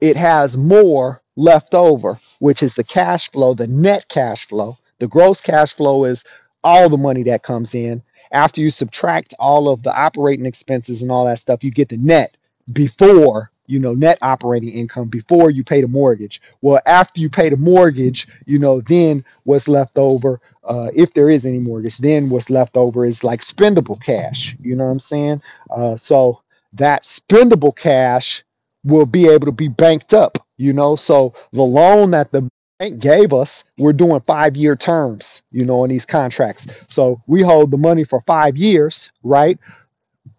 it 0.00 0.16
has 0.16 0.56
more 0.56 1.21
left 1.36 1.74
over, 1.74 2.18
which 2.38 2.62
is 2.62 2.74
the 2.74 2.84
cash 2.84 3.30
flow, 3.30 3.54
the 3.54 3.66
net 3.66 4.08
cash 4.08 4.46
flow. 4.46 4.78
The 4.98 5.08
gross 5.08 5.40
cash 5.40 5.72
flow 5.72 6.04
is 6.04 6.24
all 6.62 6.88
the 6.88 6.98
money 6.98 7.24
that 7.24 7.42
comes 7.42 7.74
in. 7.74 8.02
After 8.30 8.60
you 8.60 8.70
subtract 8.70 9.34
all 9.38 9.68
of 9.68 9.82
the 9.82 9.94
operating 9.94 10.46
expenses 10.46 11.02
and 11.02 11.10
all 11.10 11.26
that 11.26 11.38
stuff, 11.38 11.64
you 11.64 11.70
get 11.70 11.88
the 11.88 11.96
net 11.98 12.36
before, 12.72 13.50
you 13.66 13.78
know, 13.78 13.94
net 13.94 14.18
operating 14.22 14.70
income 14.70 15.08
before 15.08 15.50
you 15.50 15.64
pay 15.64 15.80
the 15.80 15.88
mortgage. 15.88 16.40
Well, 16.60 16.80
after 16.86 17.20
you 17.20 17.28
pay 17.28 17.48
the 17.48 17.56
mortgage, 17.56 18.26
you 18.46 18.58
know, 18.58 18.80
then 18.80 19.24
what's 19.44 19.68
left 19.68 19.98
over, 19.98 20.40
uh, 20.64 20.90
if 20.94 21.12
there 21.12 21.28
is 21.28 21.44
any 21.44 21.58
mortgage, 21.58 21.98
then 21.98 22.30
what's 22.30 22.48
left 22.48 22.76
over 22.76 23.04
is 23.04 23.24
like 23.24 23.40
spendable 23.40 24.00
cash. 24.02 24.56
You 24.60 24.76
know 24.76 24.84
what 24.84 24.92
I'm 24.92 24.98
saying? 24.98 25.42
Uh, 25.70 25.96
so 25.96 26.40
that 26.74 27.02
spendable 27.02 27.74
cash 27.74 28.44
will 28.84 29.06
be 29.06 29.28
able 29.28 29.46
to 29.46 29.52
be 29.52 29.68
banked 29.68 30.14
up, 30.14 30.38
you 30.62 30.72
know. 30.72 30.96
So 30.96 31.34
the 31.52 31.62
loan 31.62 32.12
that 32.12 32.30
the 32.30 32.48
bank 32.78 33.00
gave 33.00 33.32
us, 33.32 33.64
we're 33.76 33.92
doing 33.92 34.20
five 34.20 34.56
year 34.56 34.76
terms, 34.76 35.42
you 35.50 35.64
know, 35.64 35.84
in 35.84 35.90
these 35.90 36.06
contracts. 36.06 36.66
So 36.86 37.20
we 37.26 37.42
hold 37.42 37.70
the 37.70 37.78
money 37.78 38.04
for 38.04 38.20
five 38.22 38.56
years, 38.56 39.10
right? 39.22 39.58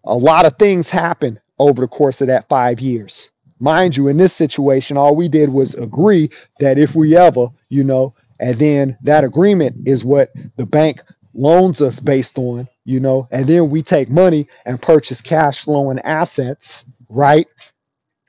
A 0.04 0.16
lot 0.16 0.46
of 0.46 0.56
things 0.58 0.88
happen 0.88 1.40
over 1.58 1.82
the 1.82 1.88
course 1.88 2.20
of 2.22 2.28
that 2.28 2.48
five 2.48 2.80
years. 2.80 3.30
Mind 3.60 3.96
you, 3.96 4.08
in 4.08 4.16
this 4.16 4.32
situation, 4.32 4.96
all 4.96 5.14
we 5.14 5.28
did 5.28 5.48
was 5.48 5.74
agree 5.74 6.30
that 6.58 6.78
if 6.78 6.94
we 6.94 7.16
ever, 7.16 7.48
you 7.68 7.84
know, 7.84 8.14
and 8.40 8.56
then 8.56 8.98
that 9.02 9.24
agreement 9.24 9.86
is 9.86 10.04
what 10.04 10.32
the 10.56 10.66
bank 10.66 11.02
loans 11.34 11.80
us 11.80 12.00
based 12.00 12.38
on, 12.38 12.68
you 12.84 13.00
know, 13.00 13.28
and 13.30 13.46
then 13.46 13.70
we 13.70 13.82
take 13.82 14.08
money 14.08 14.48
and 14.64 14.80
purchase 14.80 15.20
cash 15.20 15.64
flowing 15.64 16.00
assets, 16.00 16.84
right? 17.08 17.46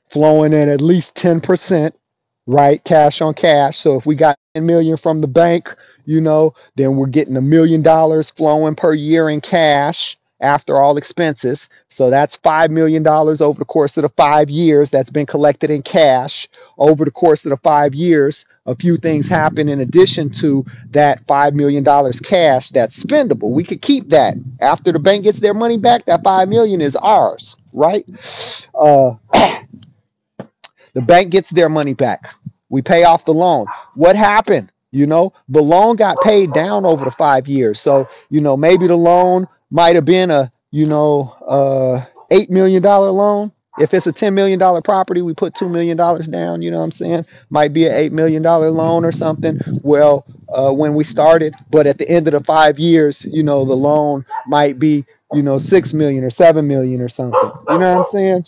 Flowing 0.08 0.52
in 0.52 0.68
at 0.68 0.80
least 0.80 1.14
10%, 1.14 1.92
right? 2.46 2.82
Cash 2.84 3.20
on 3.20 3.34
cash. 3.34 3.78
So 3.78 3.96
if 3.96 4.06
we 4.06 4.14
got 4.14 4.36
10 4.54 4.66
million 4.66 4.96
from 4.96 5.20
the 5.20 5.26
bank, 5.28 5.74
you 6.04 6.20
know, 6.20 6.54
then 6.76 6.96
we're 6.96 7.06
getting 7.08 7.36
a 7.36 7.42
million 7.42 7.82
dollars 7.82 8.30
flowing 8.30 8.74
per 8.76 8.94
year 8.94 9.28
in 9.28 9.40
cash 9.40 10.16
after 10.40 10.76
all 10.80 10.96
expenses. 10.96 11.68
So 11.88 12.10
that's 12.10 12.36
$5 12.36 12.70
million 12.70 13.06
over 13.06 13.58
the 13.58 13.64
course 13.64 13.96
of 13.96 14.02
the 14.02 14.08
five 14.10 14.50
years 14.50 14.90
that's 14.90 15.10
been 15.10 15.26
collected 15.26 15.70
in 15.70 15.82
cash. 15.82 16.48
Over 16.78 17.04
the 17.04 17.10
course 17.10 17.44
of 17.44 17.50
the 17.50 17.56
five 17.56 17.94
years, 17.94 18.44
a 18.66 18.74
few 18.74 18.96
things 18.96 19.28
happen 19.28 19.68
in 19.68 19.80
addition 19.80 20.30
to 20.30 20.64
that 20.90 21.26
$5 21.26 21.54
million 21.54 21.84
cash 21.84 22.70
that's 22.70 23.02
spendable. 23.02 23.50
We 23.50 23.64
could 23.64 23.80
keep 23.80 24.10
that. 24.10 24.34
After 24.60 24.92
the 24.92 24.98
bank 24.98 25.24
gets 25.24 25.38
their 25.38 25.54
money 25.54 25.78
back, 25.78 26.04
that 26.06 26.22
5 26.22 26.48
million 26.48 26.80
is 26.80 26.96
ours, 26.96 27.56
right? 27.72 28.04
Uh, 28.74 29.12
the 30.96 31.02
bank 31.02 31.30
gets 31.30 31.50
their 31.50 31.68
money 31.68 31.92
back. 31.92 32.34
We 32.70 32.80
pay 32.80 33.04
off 33.04 33.26
the 33.26 33.34
loan. 33.34 33.66
What 33.96 34.16
happened? 34.16 34.72
You 34.90 35.06
know, 35.06 35.34
the 35.46 35.62
loan 35.62 35.96
got 35.96 36.16
paid 36.22 36.54
down 36.54 36.86
over 36.86 37.04
the 37.04 37.10
five 37.10 37.46
years. 37.46 37.78
So, 37.78 38.08
you 38.30 38.40
know, 38.40 38.56
maybe 38.56 38.86
the 38.86 38.96
loan 38.96 39.46
might 39.70 39.94
have 39.96 40.06
been 40.06 40.30
a, 40.30 40.50
you 40.70 40.86
know, 40.86 41.36
uh, 41.46 42.06
$8 42.34 42.48
million 42.48 42.82
loan. 42.82 43.52
If 43.78 43.92
it's 43.92 44.06
a 44.06 44.12
$10 44.12 44.32
million 44.32 44.58
property, 44.80 45.20
we 45.20 45.34
put 45.34 45.52
$2 45.52 45.70
million 45.70 45.98
down, 45.98 46.62
you 46.62 46.70
know 46.70 46.78
what 46.78 46.84
I'm 46.84 46.90
saying? 46.92 47.26
Might 47.50 47.74
be 47.74 47.84
an 47.84 47.92
$8 47.92 48.12
million 48.12 48.42
loan 48.42 49.04
or 49.04 49.12
something. 49.12 49.60
Well, 49.82 50.24
uh, 50.48 50.72
when 50.72 50.94
we 50.94 51.04
started, 51.04 51.54
but 51.68 51.86
at 51.86 51.98
the 51.98 52.08
end 52.08 52.26
of 52.26 52.32
the 52.32 52.42
five 52.42 52.78
years, 52.78 53.22
you 53.22 53.42
know, 53.42 53.66
the 53.66 53.76
loan 53.76 54.24
might 54.46 54.78
be, 54.78 55.04
you 55.34 55.42
know, 55.42 55.58
6 55.58 55.92
million 55.92 56.24
or 56.24 56.30
7 56.30 56.66
million 56.66 57.02
or 57.02 57.08
something. 57.08 57.52
You 57.68 57.78
know 57.78 57.98
what 57.98 57.98
I'm 57.98 58.04
saying? 58.04 58.46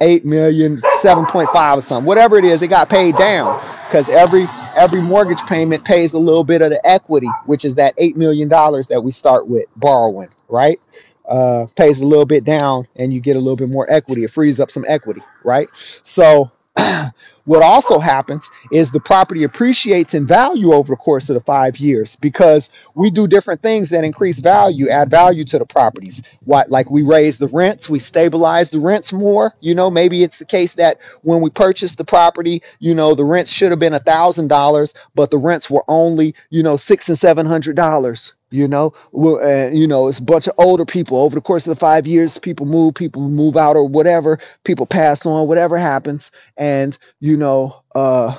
Eight 0.00 0.24
million, 0.24 0.82
seven 1.00 1.26
point 1.26 1.48
five 1.50 1.78
or 1.78 1.80
something, 1.80 2.06
whatever 2.06 2.38
it 2.38 2.44
is, 2.44 2.62
it 2.62 2.68
got 2.68 2.88
paid 2.88 3.14
down 3.16 3.60
because 3.86 4.08
every 4.08 4.46
every 4.76 5.00
mortgage 5.00 5.40
payment 5.42 5.84
pays 5.84 6.12
a 6.12 6.18
little 6.18 6.44
bit 6.44 6.62
of 6.62 6.70
the 6.70 6.86
equity, 6.86 7.28
which 7.46 7.64
is 7.64 7.76
that 7.76 7.94
eight 7.98 8.16
million 8.16 8.48
dollars 8.48 8.88
that 8.88 9.02
we 9.02 9.10
start 9.10 9.48
with 9.48 9.66
borrowing, 9.76 10.28
right? 10.48 10.80
Uh, 11.28 11.66
pays 11.76 12.00
a 12.00 12.06
little 12.06 12.26
bit 12.26 12.44
down, 12.44 12.86
and 12.96 13.12
you 13.12 13.20
get 13.20 13.36
a 13.36 13.38
little 13.40 13.56
bit 13.56 13.68
more 13.68 13.90
equity. 13.90 14.24
It 14.24 14.30
frees 14.30 14.60
up 14.60 14.70
some 14.70 14.84
equity, 14.86 15.22
right? 15.44 15.68
So 16.02 16.52
what 17.46 17.62
also 17.62 17.98
happens 17.98 18.50
is 18.70 18.90
the 18.90 19.00
property 19.00 19.44
appreciates 19.44 20.14
in 20.14 20.26
value 20.26 20.72
over 20.72 20.92
the 20.92 20.96
course 20.96 21.30
of 21.30 21.34
the 21.34 21.40
five 21.40 21.78
years 21.78 22.16
because 22.16 22.68
we 22.94 23.10
do 23.10 23.26
different 23.26 23.62
things 23.62 23.90
that 23.90 24.04
increase 24.04 24.38
value, 24.38 24.88
add 24.88 25.10
value 25.10 25.44
to 25.44 25.58
the 25.58 25.64
properties. 25.64 26.22
What 26.44 26.70
like 26.70 26.90
we 26.90 27.02
raise 27.02 27.38
the 27.38 27.46
rents, 27.48 27.88
we 27.88 28.00
stabilize 28.00 28.70
the 28.70 28.80
rents 28.80 29.12
more. 29.12 29.54
You 29.60 29.74
know, 29.74 29.90
maybe 29.90 30.22
it's 30.22 30.38
the 30.38 30.44
case 30.44 30.74
that 30.74 30.98
when 31.22 31.40
we 31.40 31.50
purchased 31.50 31.96
the 31.96 32.04
property, 32.04 32.62
you 32.80 32.94
know, 32.94 33.14
the 33.14 33.24
rents 33.24 33.50
should 33.50 33.70
have 33.70 33.80
been 33.80 33.94
a 33.94 34.00
thousand 34.00 34.48
dollars, 34.48 34.92
but 35.14 35.30
the 35.30 35.38
rents 35.38 35.70
were 35.70 35.84
only, 35.88 36.34
you 36.50 36.62
know, 36.62 36.76
six 36.76 37.08
and 37.08 37.18
seven 37.18 37.46
hundred 37.46 37.76
dollars. 37.76 38.32
You 38.56 38.68
know, 38.68 38.94
well, 39.12 39.38
uh, 39.42 39.68
you 39.70 39.86
know, 39.86 40.08
it's 40.08 40.18
a 40.18 40.22
bunch 40.22 40.46
of 40.46 40.54
older 40.56 40.86
people. 40.86 41.18
Over 41.18 41.34
the 41.34 41.42
course 41.42 41.66
of 41.66 41.70
the 41.70 41.78
five 41.78 42.06
years, 42.06 42.38
people 42.38 42.64
move, 42.66 42.94
people 42.94 43.28
move 43.28 43.56
out, 43.56 43.76
or 43.76 43.86
whatever. 43.86 44.38
People 44.64 44.86
pass 44.86 45.26
on, 45.26 45.46
whatever 45.46 45.76
happens, 45.76 46.30
and 46.56 46.96
you 47.20 47.36
know, 47.36 47.82
uh, 47.94 48.38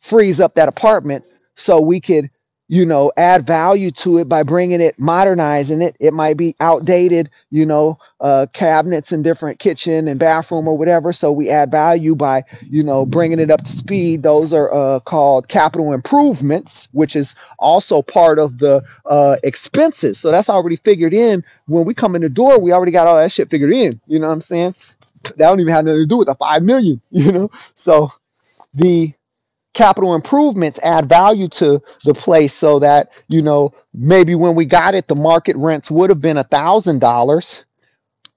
frees 0.00 0.40
up 0.40 0.54
that 0.54 0.68
apartment 0.68 1.24
so 1.54 1.80
we 1.80 2.00
could, 2.00 2.30
you 2.68 2.84
know, 2.84 3.12
add 3.16 3.46
value 3.46 3.90
to 3.92 4.18
it 4.18 4.28
by 4.28 4.42
bringing 4.42 4.80
it, 4.80 4.98
modernizing 4.98 5.82
it. 5.82 5.96
It 6.00 6.12
might 6.12 6.36
be 6.36 6.56
outdated, 6.58 7.30
you 7.50 7.64
know, 7.64 7.98
uh, 8.20 8.46
cabinets 8.52 9.12
and 9.12 9.22
different 9.22 9.58
kitchen 9.58 10.08
and 10.08 10.18
bathroom 10.18 10.66
or 10.66 10.76
whatever. 10.76 11.12
So 11.12 11.30
we 11.30 11.48
add 11.50 11.70
value 11.70 12.16
by, 12.16 12.44
you 12.62 12.82
know, 12.82 13.06
bringing 13.06 13.38
it 13.38 13.50
up 13.50 13.62
to 13.62 13.70
speed. 13.70 14.22
Those 14.22 14.52
are 14.52 14.72
uh, 14.72 15.00
called 15.00 15.46
capital 15.48 15.92
improvements, 15.92 16.88
which 16.92 17.14
is 17.14 17.34
also 17.58 18.02
part 18.02 18.38
of 18.38 18.58
the 18.58 18.82
uh, 19.04 19.36
expenses. 19.44 20.18
So 20.18 20.32
that's 20.32 20.48
already 20.48 20.76
figured 20.76 21.14
in. 21.14 21.44
When 21.66 21.84
we 21.84 21.94
come 21.94 22.16
in 22.16 22.22
the 22.22 22.28
door, 22.28 22.58
we 22.60 22.72
already 22.72 22.92
got 22.92 23.06
all 23.06 23.16
that 23.16 23.30
shit 23.30 23.48
figured 23.50 23.72
in. 23.72 24.00
You 24.06 24.18
know 24.18 24.26
what 24.26 24.32
I'm 24.34 24.40
saying? 24.40 24.74
That 25.22 25.38
don't 25.38 25.60
even 25.60 25.72
have 25.72 25.84
nothing 25.84 26.00
to 26.02 26.06
do 26.06 26.18
with 26.18 26.26
the 26.28 26.34
five 26.34 26.62
million, 26.62 27.00
you 27.10 27.32
know? 27.32 27.50
So 27.74 28.10
the 28.74 29.12
capital 29.76 30.14
improvements 30.14 30.80
add 30.82 31.08
value 31.08 31.48
to 31.48 31.82
the 32.04 32.14
place 32.14 32.54
so 32.54 32.78
that 32.80 33.12
you 33.28 33.42
know 33.42 33.74
maybe 33.94 34.34
when 34.34 34.54
we 34.54 34.64
got 34.64 34.94
it 34.94 35.06
the 35.06 35.14
market 35.14 35.54
rents 35.56 35.90
would 35.90 36.10
have 36.10 36.20
been 36.20 36.38
a 36.38 36.44
thousand 36.44 36.98
dollars. 37.00 37.64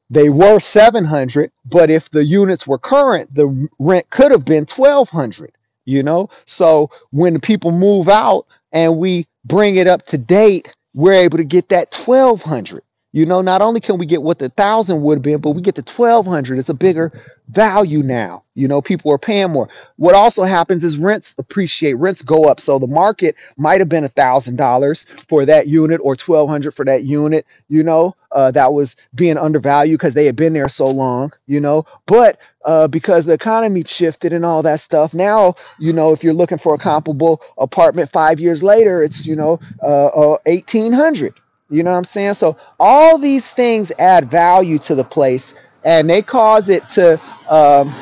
They 0.10 0.29
were 0.29 0.60
700 0.60 1.51
but 1.65 1.89
if 1.89 2.12
the 2.12 2.25
units 2.25 2.67
were 2.67 2.77
current 2.79 3.34
the 3.34 3.69
rent 3.79 4.10
could 4.10 4.31
have 4.31 4.46
been 4.46 4.65
1200 4.65 5.53
you 5.86 6.03
know? 6.03 6.29
So 6.46 6.91
when 7.12 7.39
people 7.41 7.72
move 7.72 8.10
out 8.10 8.46
and 8.72 8.98
we 8.98 9.27
bring 9.46 9.77
it 9.77 9.88
up 9.88 10.03
to 10.08 10.17
date 10.17 10.75
we're 10.93 11.13
able 11.13 11.38
to 11.38 11.46
get 11.46 11.69
that 11.69 11.96
1200 11.96 12.84
you 13.11 13.25
know 13.25 13.41
not 13.41 13.61
only 13.61 13.79
can 13.79 13.97
we 13.97 14.05
get 14.05 14.21
what 14.21 14.39
the 14.39 14.49
thousand 14.49 15.01
would 15.01 15.17
have 15.17 15.23
been 15.23 15.39
but 15.39 15.51
we 15.51 15.61
get 15.61 15.75
the 15.75 15.81
1200 15.81 16.59
it's 16.59 16.69
a 16.69 16.73
bigger 16.73 17.11
value 17.49 18.03
now. 18.03 18.43
You 18.53 18.67
know 18.67 18.81
people 18.81 19.11
are 19.11 19.17
paying 19.17 19.51
more. 19.51 19.69
What 19.95 20.15
also 20.15 20.43
happens 20.43 20.84
is 20.84 20.97
rents 20.97 21.36
appreciate 21.38 21.93
rents 21.93 22.21
go 22.21 22.45
up. 22.45 22.60
So 22.60 22.77
the 22.77 22.88
market 22.88 23.36
might 23.57 23.81
have 23.81 23.89
been 23.89 24.03
a 24.03 24.10
thousand 24.10 24.57
dollars 24.57 25.05
for 25.27 25.45
that 25.45 25.67
unit 25.67 25.99
or 26.03 26.15
1200 26.15 26.71
for 26.71 26.86
that 26.86 27.03
unit 27.03 27.45
you 27.67 27.84
know 27.84 28.15
uh, 28.31 28.51
that 28.51 28.73
was 28.73 28.95
being 29.15 29.38
undervalued 29.38 29.97
because 29.99 30.13
they 30.13 30.25
had 30.25 30.36
been 30.36 30.53
there 30.53 30.67
so 30.69 30.88
long 30.88 31.34
you 31.47 31.60
know. 31.60 31.86
But 32.05 32.39
uh, 32.63 32.88
because 32.88 33.25
the 33.25 33.34
economy 33.34 33.84
shifted 33.86 34.34
and 34.34 34.45
all 34.45 34.62
that 34.63 34.79
stuff 34.79 35.13
now 35.13 35.55
you 35.79 35.93
know 35.93 36.12
if 36.12 36.23
you're 36.23 36.34
looking 36.34 36.57
for 36.57 36.75
a 36.75 36.77
comparable 36.77 37.41
apartment 37.57 38.12
five 38.12 38.39
years 38.39 38.62
later 38.62 39.01
it's 39.01 39.25
you 39.25 39.36
know 39.36 39.60
uh, 39.81 40.07
uh, 40.07 40.38
1800 40.45 41.34
you 41.69 41.84
know 41.84 41.91
what 41.91 41.97
i'm 41.97 42.03
saying 42.03 42.34
so 42.34 42.58
all 42.79 43.17
these 43.17 43.49
things 43.49 43.91
add 43.99 44.29
value 44.29 44.77
to 44.77 44.95
the 44.95 45.03
place 45.03 45.53
and 45.84 46.10
they 46.10 46.21
cause 46.21 46.69
it 46.69 46.88
to 46.89 47.19
um, 47.49 47.93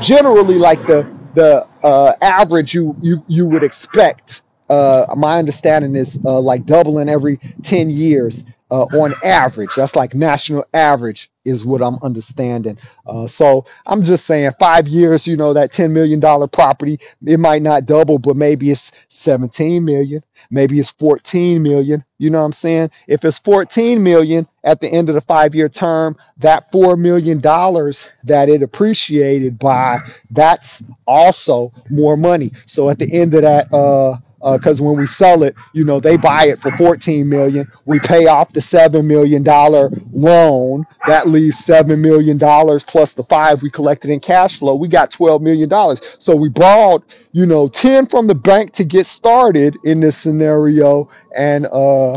generally 0.00 0.56
like 0.56 0.80
the 0.86 1.02
the 1.34 1.66
uh, 1.82 2.12
average 2.20 2.74
you 2.74 2.96
you 3.00 3.24
you 3.28 3.46
would 3.46 3.62
expect. 3.62 4.42
Uh, 4.68 5.06
my 5.16 5.38
understanding 5.38 5.94
is 5.96 6.18
uh, 6.24 6.40
like 6.40 6.64
doubling 6.64 7.08
every 7.08 7.38
10 7.62 7.90
years 7.90 8.42
uh, 8.70 8.84
on 8.84 9.12
average. 9.22 9.74
That's 9.74 9.94
like 9.94 10.14
national 10.14 10.64
average 10.72 11.30
is 11.44 11.62
what 11.62 11.82
I'm 11.82 11.98
understanding. 12.02 12.78
Uh, 13.06 13.26
so 13.26 13.66
I'm 13.84 14.02
just 14.02 14.24
saying 14.24 14.52
five 14.58 14.88
years, 14.88 15.26
you 15.26 15.36
know, 15.36 15.52
that 15.52 15.72
$10 15.72 15.90
million 15.90 16.20
property, 16.48 17.00
it 17.26 17.38
might 17.38 17.60
not 17.60 17.84
double, 17.84 18.18
but 18.18 18.34
maybe 18.34 18.70
it's 18.70 18.92
17 19.08 19.84
million, 19.84 20.24
maybe 20.52 20.78
it's 20.78 20.90
14 20.92 21.60
million. 21.62 22.04
You 22.18 22.30
know 22.30 22.38
what 22.38 22.44
I'm 22.44 22.52
saying? 22.52 22.90
If 23.08 23.24
it's 23.24 23.38
14 23.38 24.00
million 24.00 24.46
at 24.62 24.78
the 24.78 24.88
end 24.88 25.08
of 25.08 25.16
the 25.16 25.20
five 25.20 25.54
year 25.54 25.68
term, 25.68 26.14
that 26.36 26.70
$4 26.70 26.96
million 26.96 27.40
that 27.40 28.48
it 28.48 28.62
appreciated 28.62 29.58
by, 29.58 30.00
that's 30.30 30.82
also 31.06 31.72
more 31.90 32.16
money. 32.16 32.52
So 32.66 32.90
at 32.90 32.98
the 32.98 33.12
end 33.12 33.34
of 33.34 33.42
that, 33.42 33.72
uh, 33.72 34.18
because 34.42 34.80
uh, 34.80 34.84
when 34.84 34.96
we 34.96 35.06
sell 35.06 35.42
it, 35.44 35.54
you 35.72 35.84
know, 35.84 36.00
they 36.00 36.16
buy 36.16 36.46
it 36.46 36.58
for 36.58 36.70
14 36.76 37.28
million. 37.28 37.70
We 37.84 38.00
pay 38.00 38.26
off 38.26 38.52
the 38.52 38.60
seven 38.60 39.06
million 39.06 39.42
dollar 39.42 39.90
loan. 40.12 40.84
That 41.06 41.28
leaves 41.28 41.58
seven 41.58 42.00
million 42.02 42.38
dollars 42.38 42.82
plus 42.82 43.12
the 43.12 43.24
five 43.24 43.62
we 43.62 43.70
collected 43.70 44.10
in 44.10 44.20
cash 44.20 44.58
flow. 44.58 44.74
We 44.74 44.88
got 44.88 45.10
12 45.10 45.42
million 45.42 45.68
dollars. 45.68 46.00
So 46.18 46.34
we 46.34 46.48
borrowed, 46.48 47.02
you 47.32 47.46
know, 47.46 47.68
10 47.68 48.06
from 48.06 48.26
the 48.26 48.34
bank 48.34 48.72
to 48.74 48.84
get 48.84 49.06
started 49.06 49.76
in 49.84 50.00
this 50.00 50.16
scenario, 50.16 51.08
and 51.36 51.66
uh, 51.66 52.14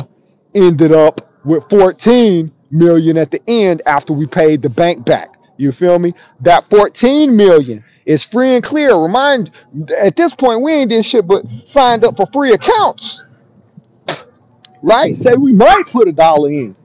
ended 0.54 0.92
up 0.92 1.32
with 1.46 1.70
14 1.70 2.52
million 2.72 3.18
at 3.18 3.32
the 3.32 3.42
end 3.48 3.82
after 3.86 4.14
we 4.14 4.26
paid 4.26 4.62
the 4.62 4.70
bank 4.70 5.06
back. 5.06 5.36
You 5.58 5.72
feel 5.72 6.00
me? 6.00 6.14
That 6.42 6.70
14 6.70 7.36
million 7.36 7.84
is 8.06 8.24
free 8.24 8.56
and 8.56 8.64
clear. 8.64 8.96
Remind 8.96 9.52
at 9.98 10.16
this 10.16 10.36
point 10.36 10.62
we 10.62 10.74
ain't 10.74 10.90
did 10.90 11.06
shit 11.06 11.28
but 11.28 11.46
signed 11.66 12.06
up 12.06 12.18
for 12.18 12.28
free 12.28 12.54
accounts, 12.54 13.24
right? 14.84 15.16
Say 15.16 15.34
we 15.36 15.54
might 15.54 15.84
put 15.88 16.08
a 16.08 16.12
dollar 16.14 16.50
in, 16.52 16.76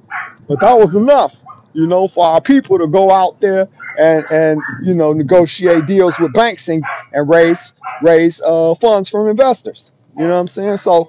but 0.49 0.61
that 0.61 0.79
was 0.79 0.97
enough, 0.97 1.43
you 1.75 1.87
know, 1.87 2.09
for 2.09 2.27
our 2.27 2.41
people 2.41 2.79
to 2.79 2.87
go 2.89 3.11
out 3.11 3.41
there 3.41 3.69
and 3.99 4.25
and 4.31 4.61
you 4.85 4.95
know 4.95 5.13
negotiate 5.13 5.87
deals 5.87 6.19
with 6.19 6.33
banks 6.33 6.69
and, 6.69 6.85
and 7.13 7.29
raise 7.29 7.73
raise 8.03 8.41
uh, 8.41 8.75
funds 8.77 9.09
from 9.09 9.29
investors. 9.29 9.93
You 10.17 10.25
know 10.25 10.35
what 10.35 10.41
I'm 10.41 10.47
saying? 10.49 10.79
So 10.79 11.07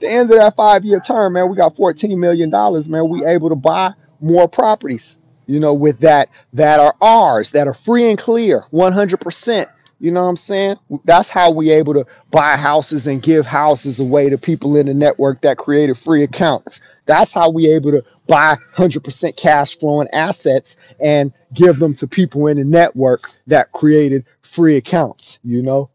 the 0.00 0.08
end 0.08 0.30
of 0.30 0.38
that 0.38 0.56
five 0.56 0.84
year 0.84 1.00
term, 1.00 1.34
man, 1.34 1.48
we 1.48 1.56
got 1.56 1.74
$14 1.74 2.16
million, 2.18 2.50
dollars, 2.50 2.88
man. 2.88 3.08
We 3.08 3.24
able 3.24 3.48
to 3.50 3.56
buy 3.56 3.92
more 4.20 4.48
properties, 4.48 5.16
you 5.46 5.60
know, 5.60 5.74
with 5.74 6.00
that 6.00 6.28
that 6.52 6.80
are 6.80 6.94
ours, 7.00 7.50
that 7.50 7.68
are 7.68 7.74
free 7.74 8.08
and 8.10 8.18
clear, 8.18 8.64
100%. 8.72 9.68
You 9.98 10.10
know 10.10 10.22
what 10.22 10.28
I'm 10.28 10.36
saying? 10.36 10.76
That's 11.04 11.30
how 11.30 11.52
we 11.52 11.70
able 11.70 11.94
to 11.94 12.06
buy 12.30 12.56
houses 12.56 13.06
and 13.06 13.22
give 13.22 13.46
houses 13.46 13.98
away 13.98 14.28
to 14.28 14.36
people 14.36 14.76
in 14.76 14.86
the 14.86 14.94
network 14.94 15.40
that 15.40 15.56
created 15.56 15.96
free 15.96 16.22
accounts. 16.22 16.80
That's 17.06 17.32
how 17.32 17.50
we 17.50 17.68
able 17.68 17.92
to 17.92 18.04
buy 18.26 18.58
100% 18.74 19.36
cash 19.36 19.78
flowing 19.78 20.08
assets 20.12 20.76
and 21.00 21.32
give 21.54 21.78
them 21.78 21.94
to 21.94 22.06
people 22.06 22.46
in 22.48 22.58
the 22.58 22.64
network 22.64 23.30
that 23.46 23.72
created 23.72 24.26
free 24.42 24.76
accounts, 24.76 25.38
you 25.42 25.62
know? 25.62 25.88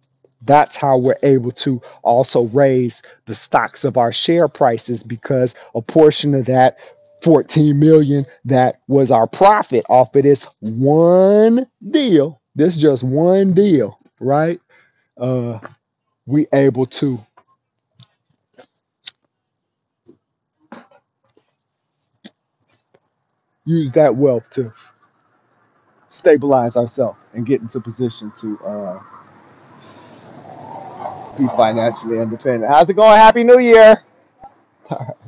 That's 0.44 0.76
how 0.76 0.98
we're 0.98 1.20
able 1.22 1.52
to 1.52 1.82
also 2.02 2.44
raise 2.46 3.04
the 3.26 3.36
stocks 3.36 3.84
of 3.84 3.98
our 3.98 4.12
share 4.12 4.48
prices 4.48 5.04
because 5.04 5.54
a 5.76 5.82
portion 5.84 6.34
of 6.34 6.46
that 6.48 6.80
14 7.22 7.78
million 7.80 8.26
that 8.46 8.82
was 8.88 9.12
our 9.12 9.28
profit 9.28 9.86
off 9.90 10.16
of 10.16 10.24
this 10.24 10.46
one 10.60 11.68
deal, 11.90 12.42
this 12.56 12.78
just 12.78 13.04
one 13.04 13.54
deal, 13.54 14.00
right? 14.20 14.62
Uh, 15.20 15.60
we 16.26 16.48
able 16.54 16.86
to 16.88 17.20
use 23.66 23.92
that 23.94 24.16
wealth 24.16 24.50
to 24.52 24.74
stabilize 26.10 26.78
ourselves 26.78 27.20
and 27.34 27.46
get 27.46 27.62
into 27.62 27.80
position 27.80 28.32
to 28.42 28.60
uh, 28.60 29.00
be 31.38 31.48
financially 31.50 32.20
independent. 32.20 32.72
How's 32.72 32.90
it 32.90 32.96
going? 32.96 33.18
Happy 33.18 33.44
New 33.44 33.60
Year! 33.60 34.04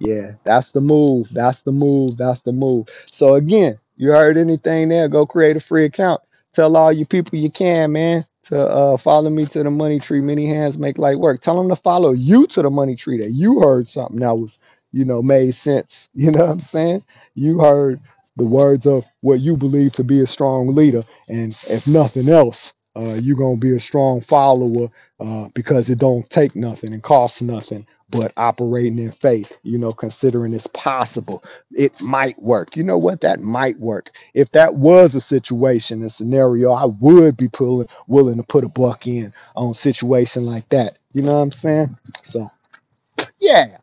Yeah, 0.00 0.32
that's 0.44 0.72
the 0.72 0.82
move. 0.82 1.28
That's 1.32 1.62
the 1.62 1.72
move. 1.72 2.18
That's 2.18 2.42
the 2.42 2.52
move. 2.52 2.88
So 3.12 3.34
again, 3.36 3.78
you 3.96 4.10
heard 4.10 4.38
anything 4.38 4.90
there? 4.90 5.08
Go 5.08 5.26
create 5.26 5.56
a 5.56 5.60
free 5.60 5.86
account. 5.86 6.22
Tell 6.54 6.76
all 6.76 6.92
your 6.92 7.06
people 7.06 7.38
you 7.38 7.50
can, 7.50 7.92
man, 7.92 8.24
to 8.44 8.68
uh, 8.68 8.98
follow 8.98 9.30
me 9.30 9.46
to 9.46 9.62
the 9.64 9.70
money 9.70 10.00
tree. 10.00 10.20
Many 10.22 10.46
hands 10.46 10.78
make 10.78 10.98
light 10.98 11.20
work. 11.20 11.42
Tell 11.42 11.56
them 11.58 11.70
to 11.70 11.76
follow 11.76 12.12
you 12.12 12.46
to 12.48 12.62
the 12.62 12.70
money 12.70 12.96
tree. 12.96 13.18
That 13.20 13.32
you 13.32 13.60
heard 13.60 13.88
something 13.88 14.20
that 14.20 14.36
was, 14.38 14.58
you 14.92 15.04
know, 15.04 15.22
made 15.22 15.54
sense. 15.54 16.08
You 16.14 16.32
know 16.32 16.40
what 16.46 16.50
I'm 16.52 16.60
saying? 16.60 17.04
You 17.34 17.60
heard 17.60 18.00
the 18.36 18.46
words 18.46 18.86
of 18.86 19.04
what 19.22 19.40
you 19.40 19.56
believe 19.56 19.92
to 19.94 20.04
be 20.04 20.20
a 20.20 20.26
strong 20.26 20.74
leader, 20.74 21.04
and 21.28 21.52
if 21.68 21.86
nothing 21.88 22.28
else, 22.30 22.72
uh, 22.96 23.14
you're 23.14 23.36
gonna 23.36 23.56
be 23.56 23.74
a 23.74 23.80
strong 23.80 24.20
follower 24.20 24.88
uh, 25.20 25.48
because 25.54 25.90
it 25.90 25.98
don't 25.98 26.28
take 26.30 26.56
nothing 26.56 26.92
and 26.92 27.02
cost 27.02 27.42
nothing 27.42 27.86
but 28.10 28.32
operating 28.36 28.98
in 28.98 29.12
faith, 29.12 29.58
you 29.62 29.78
know, 29.78 29.92
considering 29.92 30.52
it's 30.52 30.66
possible. 30.66 31.44
It 31.72 32.00
might 32.00 32.40
work. 32.42 32.76
You 32.76 32.82
know 32.82 32.98
what? 32.98 33.20
That 33.20 33.40
might 33.40 33.78
work. 33.78 34.10
If 34.34 34.50
that 34.52 34.74
was 34.74 35.14
a 35.14 35.20
situation, 35.20 36.02
a 36.02 36.08
scenario, 36.08 36.72
I 36.72 36.86
would 36.86 37.36
be 37.36 37.48
pulling, 37.48 37.88
willing 38.08 38.36
to 38.38 38.42
put 38.42 38.64
a 38.64 38.68
buck 38.68 39.06
in 39.06 39.32
on 39.54 39.70
a 39.70 39.74
situation 39.74 40.44
like 40.44 40.68
that. 40.70 40.98
You 41.12 41.22
know 41.22 41.34
what 41.34 41.42
I'm 41.42 41.50
saying? 41.52 41.96
So, 42.22 42.50
yeah, 43.38 43.78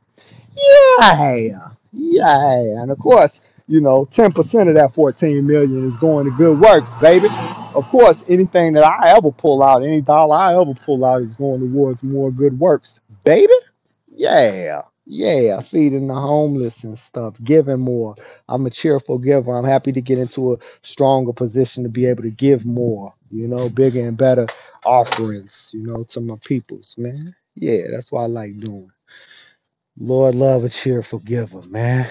yeah, 0.55 1.69
yeah. 1.93 2.81
And 2.81 2.91
of 2.91 2.99
course, 2.99 3.41
you 3.67 3.81
know, 3.81 4.05
10% 4.05 4.69
of 4.69 4.75
that 4.75 4.93
14 4.93 5.45
million 5.45 5.85
is 5.85 5.97
going 5.97 6.25
to 6.29 6.37
good 6.37 6.59
works, 6.59 6.93
baby. 6.95 7.27
Of 7.75 7.87
course, 7.89 8.23
anything 8.27 8.73
that 8.73 8.85
I 8.85 9.15
ever 9.17 9.31
pull 9.31 9.61
out, 9.61 9.83
any 9.83 10.01
dollar 10.01 10.35
I 10.35 10.59
ever 10.59 10.73
pull 10.73 11.03
out 11.05 11.21
is 11.21 11.33
going 11.33 11.59
towards 11.59 12.01
more 12.01 12.31
good 12.31 12.59
works, 12.59 13.01
baby. 13.23 13.53
Yeah, 14.15 14.83
yeah, 15.05 15.59
feeding 15.61 16.07
the 16.07 16.15
homeless 16.15 16.83
and 16.83 16.97
stuff, 16.97 17.35
giving 17.43 17.79
more. 17.79 18.15
I'm 18.49 18.65
a 18.65 18.69
cheerful 18.69 19.19
giver. 19.19 19.55
I'm 19.55 19.63
happy 19.65 19.91
to 19.91 20.01
get 20.01 20.17
into 20.17 20.53
a 20.53 20.57
stronger 20.81 21.33
position 21.33 21.83
to 21.83 21.89
be 21.89 22.05
able 22.07 22.23
to 22.23 22.31
give 22.31 22.65
more, 22.65 23.13
you 23.31 23.47
know, 23.47 23.69
bigger 23.69 24.01
and 24.07 24.17
better 24.17 24.47
offerings, 24.85 25.71
you 25.73 25.83
know, 25.85 26.03
to 26.05 26.19
my 26.21 26.35
peoples, 26.43 26.95
man. 26.97 27.35
Yeah, 27.55 27.87
that's 27.91 28.11
what 28.11 28.21
I 28.21 28.25
like 28.25 28.59
doing. 28.59 28.91
Lord 29.99 30.35
love 30.35 30.63
a 30.63 30.69
cheerful 30.69 31.19
giver, 31.19 31.61
man. 31.63 32.09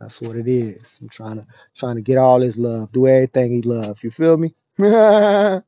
That's 0.00 0.20
what 0.20 0.36
it 0.36 0.48
is. 0.48 0.98
I'm 1.00 1.08
trying 1.08 1.40
to 1.40 1.46
trying 1.76 1.96
to 1.96 2.02
get 2.02 2.18
all 2.18 2.40
his 2.40 2.56
love, 2.58 2.92
do 2.92 3.06
everything 3.08 3.52
he 3.54 3.62
loves. 3.62 4.04
You 4.04 4.10
feel 4.10 4.36
me? 4.38 4.54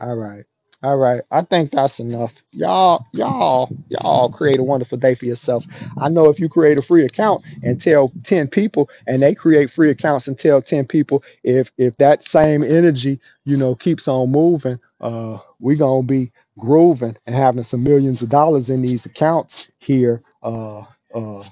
All 0.00 0.16
right. 0.16 0.44
All 0.82 0.96
right. 0.98 1.22
I 1.30 1.42
think 1.42 1.72
that's 1.72 2.00
enough. 2.00 2.34
Y'all, 2.52 3.06
y'all, 3.12 3.70
y'all 3.88 4.30
create 4.30 4.60
a 4.60 4.62
wonderful 4.62 4.98
day 4.98 5.14
for 5.14 5.24
yourself. 5.24 5.66
I 5.98 6.10
know 6.10 6.28
if 6.28 6.38
you 6.38 6.48
create 6.48 6.78
a 6.78 6.82
free 6.82 7.04
account 7.04 7.44
and 7.64 7.80
tell 7.80 8.12
10 8.24 8.48
people 8.48 8.90
and 9.06 9.22
they 9.22 9.34
create 9.34 9.70
free 9.70 9.90
accounts 9.90 10.28
and 10.28 10.38
tell 10.38 10.62
10 10.62 10.86
people, 10.86 11.24
if 11.42 11.72
if 11.78 11.96
that 11.96 12.24
same 12.24 12.62
energy, 12.62 13.20
you 13.46 13.56
know, 13.56 13.74
keeps 13.74 14.06
on 14.06 14.30
moving, 14.30 14.78
uh, 15.00 15.38
we 15.60 15.76
gonna 15.76 16.02
be 16.04 16.32
grooving 16.58 17.16
and 17.26 17.34
having 17.34 17.62
some 17.64 17.82
millions 17.82 18.22
of 18.22 18.28
dollars 18.28 18.70
in 18.70 18.82
these 18.82 19.06
accounts 19.06 19.70
here 19.78 20.22
uh 20.42 20.82
uh 21.14 21.44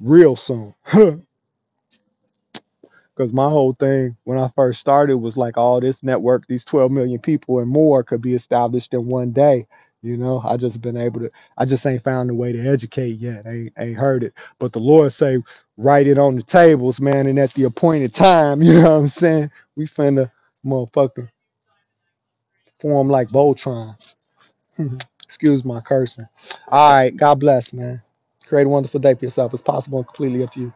real 0.00 0.36
soon. 0.36 0.74
Because 3.14 3.32
my 3.32 3.48
whole 3.48 3.72
thing 3.74 4.16
when 4.24 4.38
I 4.38 4.48
first 4.56 4.80
started 4.80 5.18
was 5.18 5.36
like 5.36 5.56
all 5.56 5.80
this 5.80 6.02
network, 6.02 6.46
these 6.46 6.64
12 6.64 6.90
million 6.90 7.18
people 7.18 7.58
and 7.60 7.68
more 7.68 8.02
could 8.02 8.20
be 8.20 8.34
established 8.34 8.94
in 8.94 9.08
one 9.08 9.32
day. 9.32 9.66
You 10.02 10.16
know, 10.16 10.40
I 10.44 10.56
just 10.56 10.80
been 10.80 10.96
able 10.96 11.20
to, 11.20 11.30
I 11.56 11.64
just 11.64 11.86
ain't 11.86 12.04
found 12.04 12.30
a 12.30 12.34
way 12.34 12.52
to 12.52 12.60
educate 12.60 13.18
yet. 13.18 13.46
I 13.46 13.50
ain't, 13.50 13.72
ain't 13.78 13.96
heard 13.96 14.22
it. 14.22 14.34
But 14.58 14.72
the 14.72 14.80
Lord 14.80 15.12
say, 15.12 15.38
write 15.76 16.06
it 16.06 16.18
on 16.18 16.36
the 16.36 16.42
tables, 16.42 17.00
man, 17.00 17.26
and 17.26 17.38
at 17.38 17.54
the 17.54 17.64
appointed 17.64 18.14
time, 18.14 18.62
you 18.64 18.74
know 18.74 18.82
what 18.92 18.98
I'm 18.98 19.06
saying? 19.08 19.50
We 19.76 19.86
finna 19.86 20.30
motherfucker 20.64 21.28
form 22.80 23.08
like 23.08 23.28
Voltron. 23.28 23.94
Excuse 25.24 25.64
my 25.64 25.80
cursing. 25.80 26.28
All 26.68 26.92
right, 26.92 27.16
God 27.16 27.40
bless, 27.40 27.72
man. 27.72 28.02
Create 28.46 28.66
a 28.66 28.70
wonderful 28.70 29.00
day 29.00 29.14
for 29.14 29.24
yourself. 29.26 29.52
It's 29.52 29.62
possible 29.62 29.98
and 29.98 30.06
completely 30.08 30.42
up 30.42 30.50
to 30.52 30.60
you. 30.60 30.74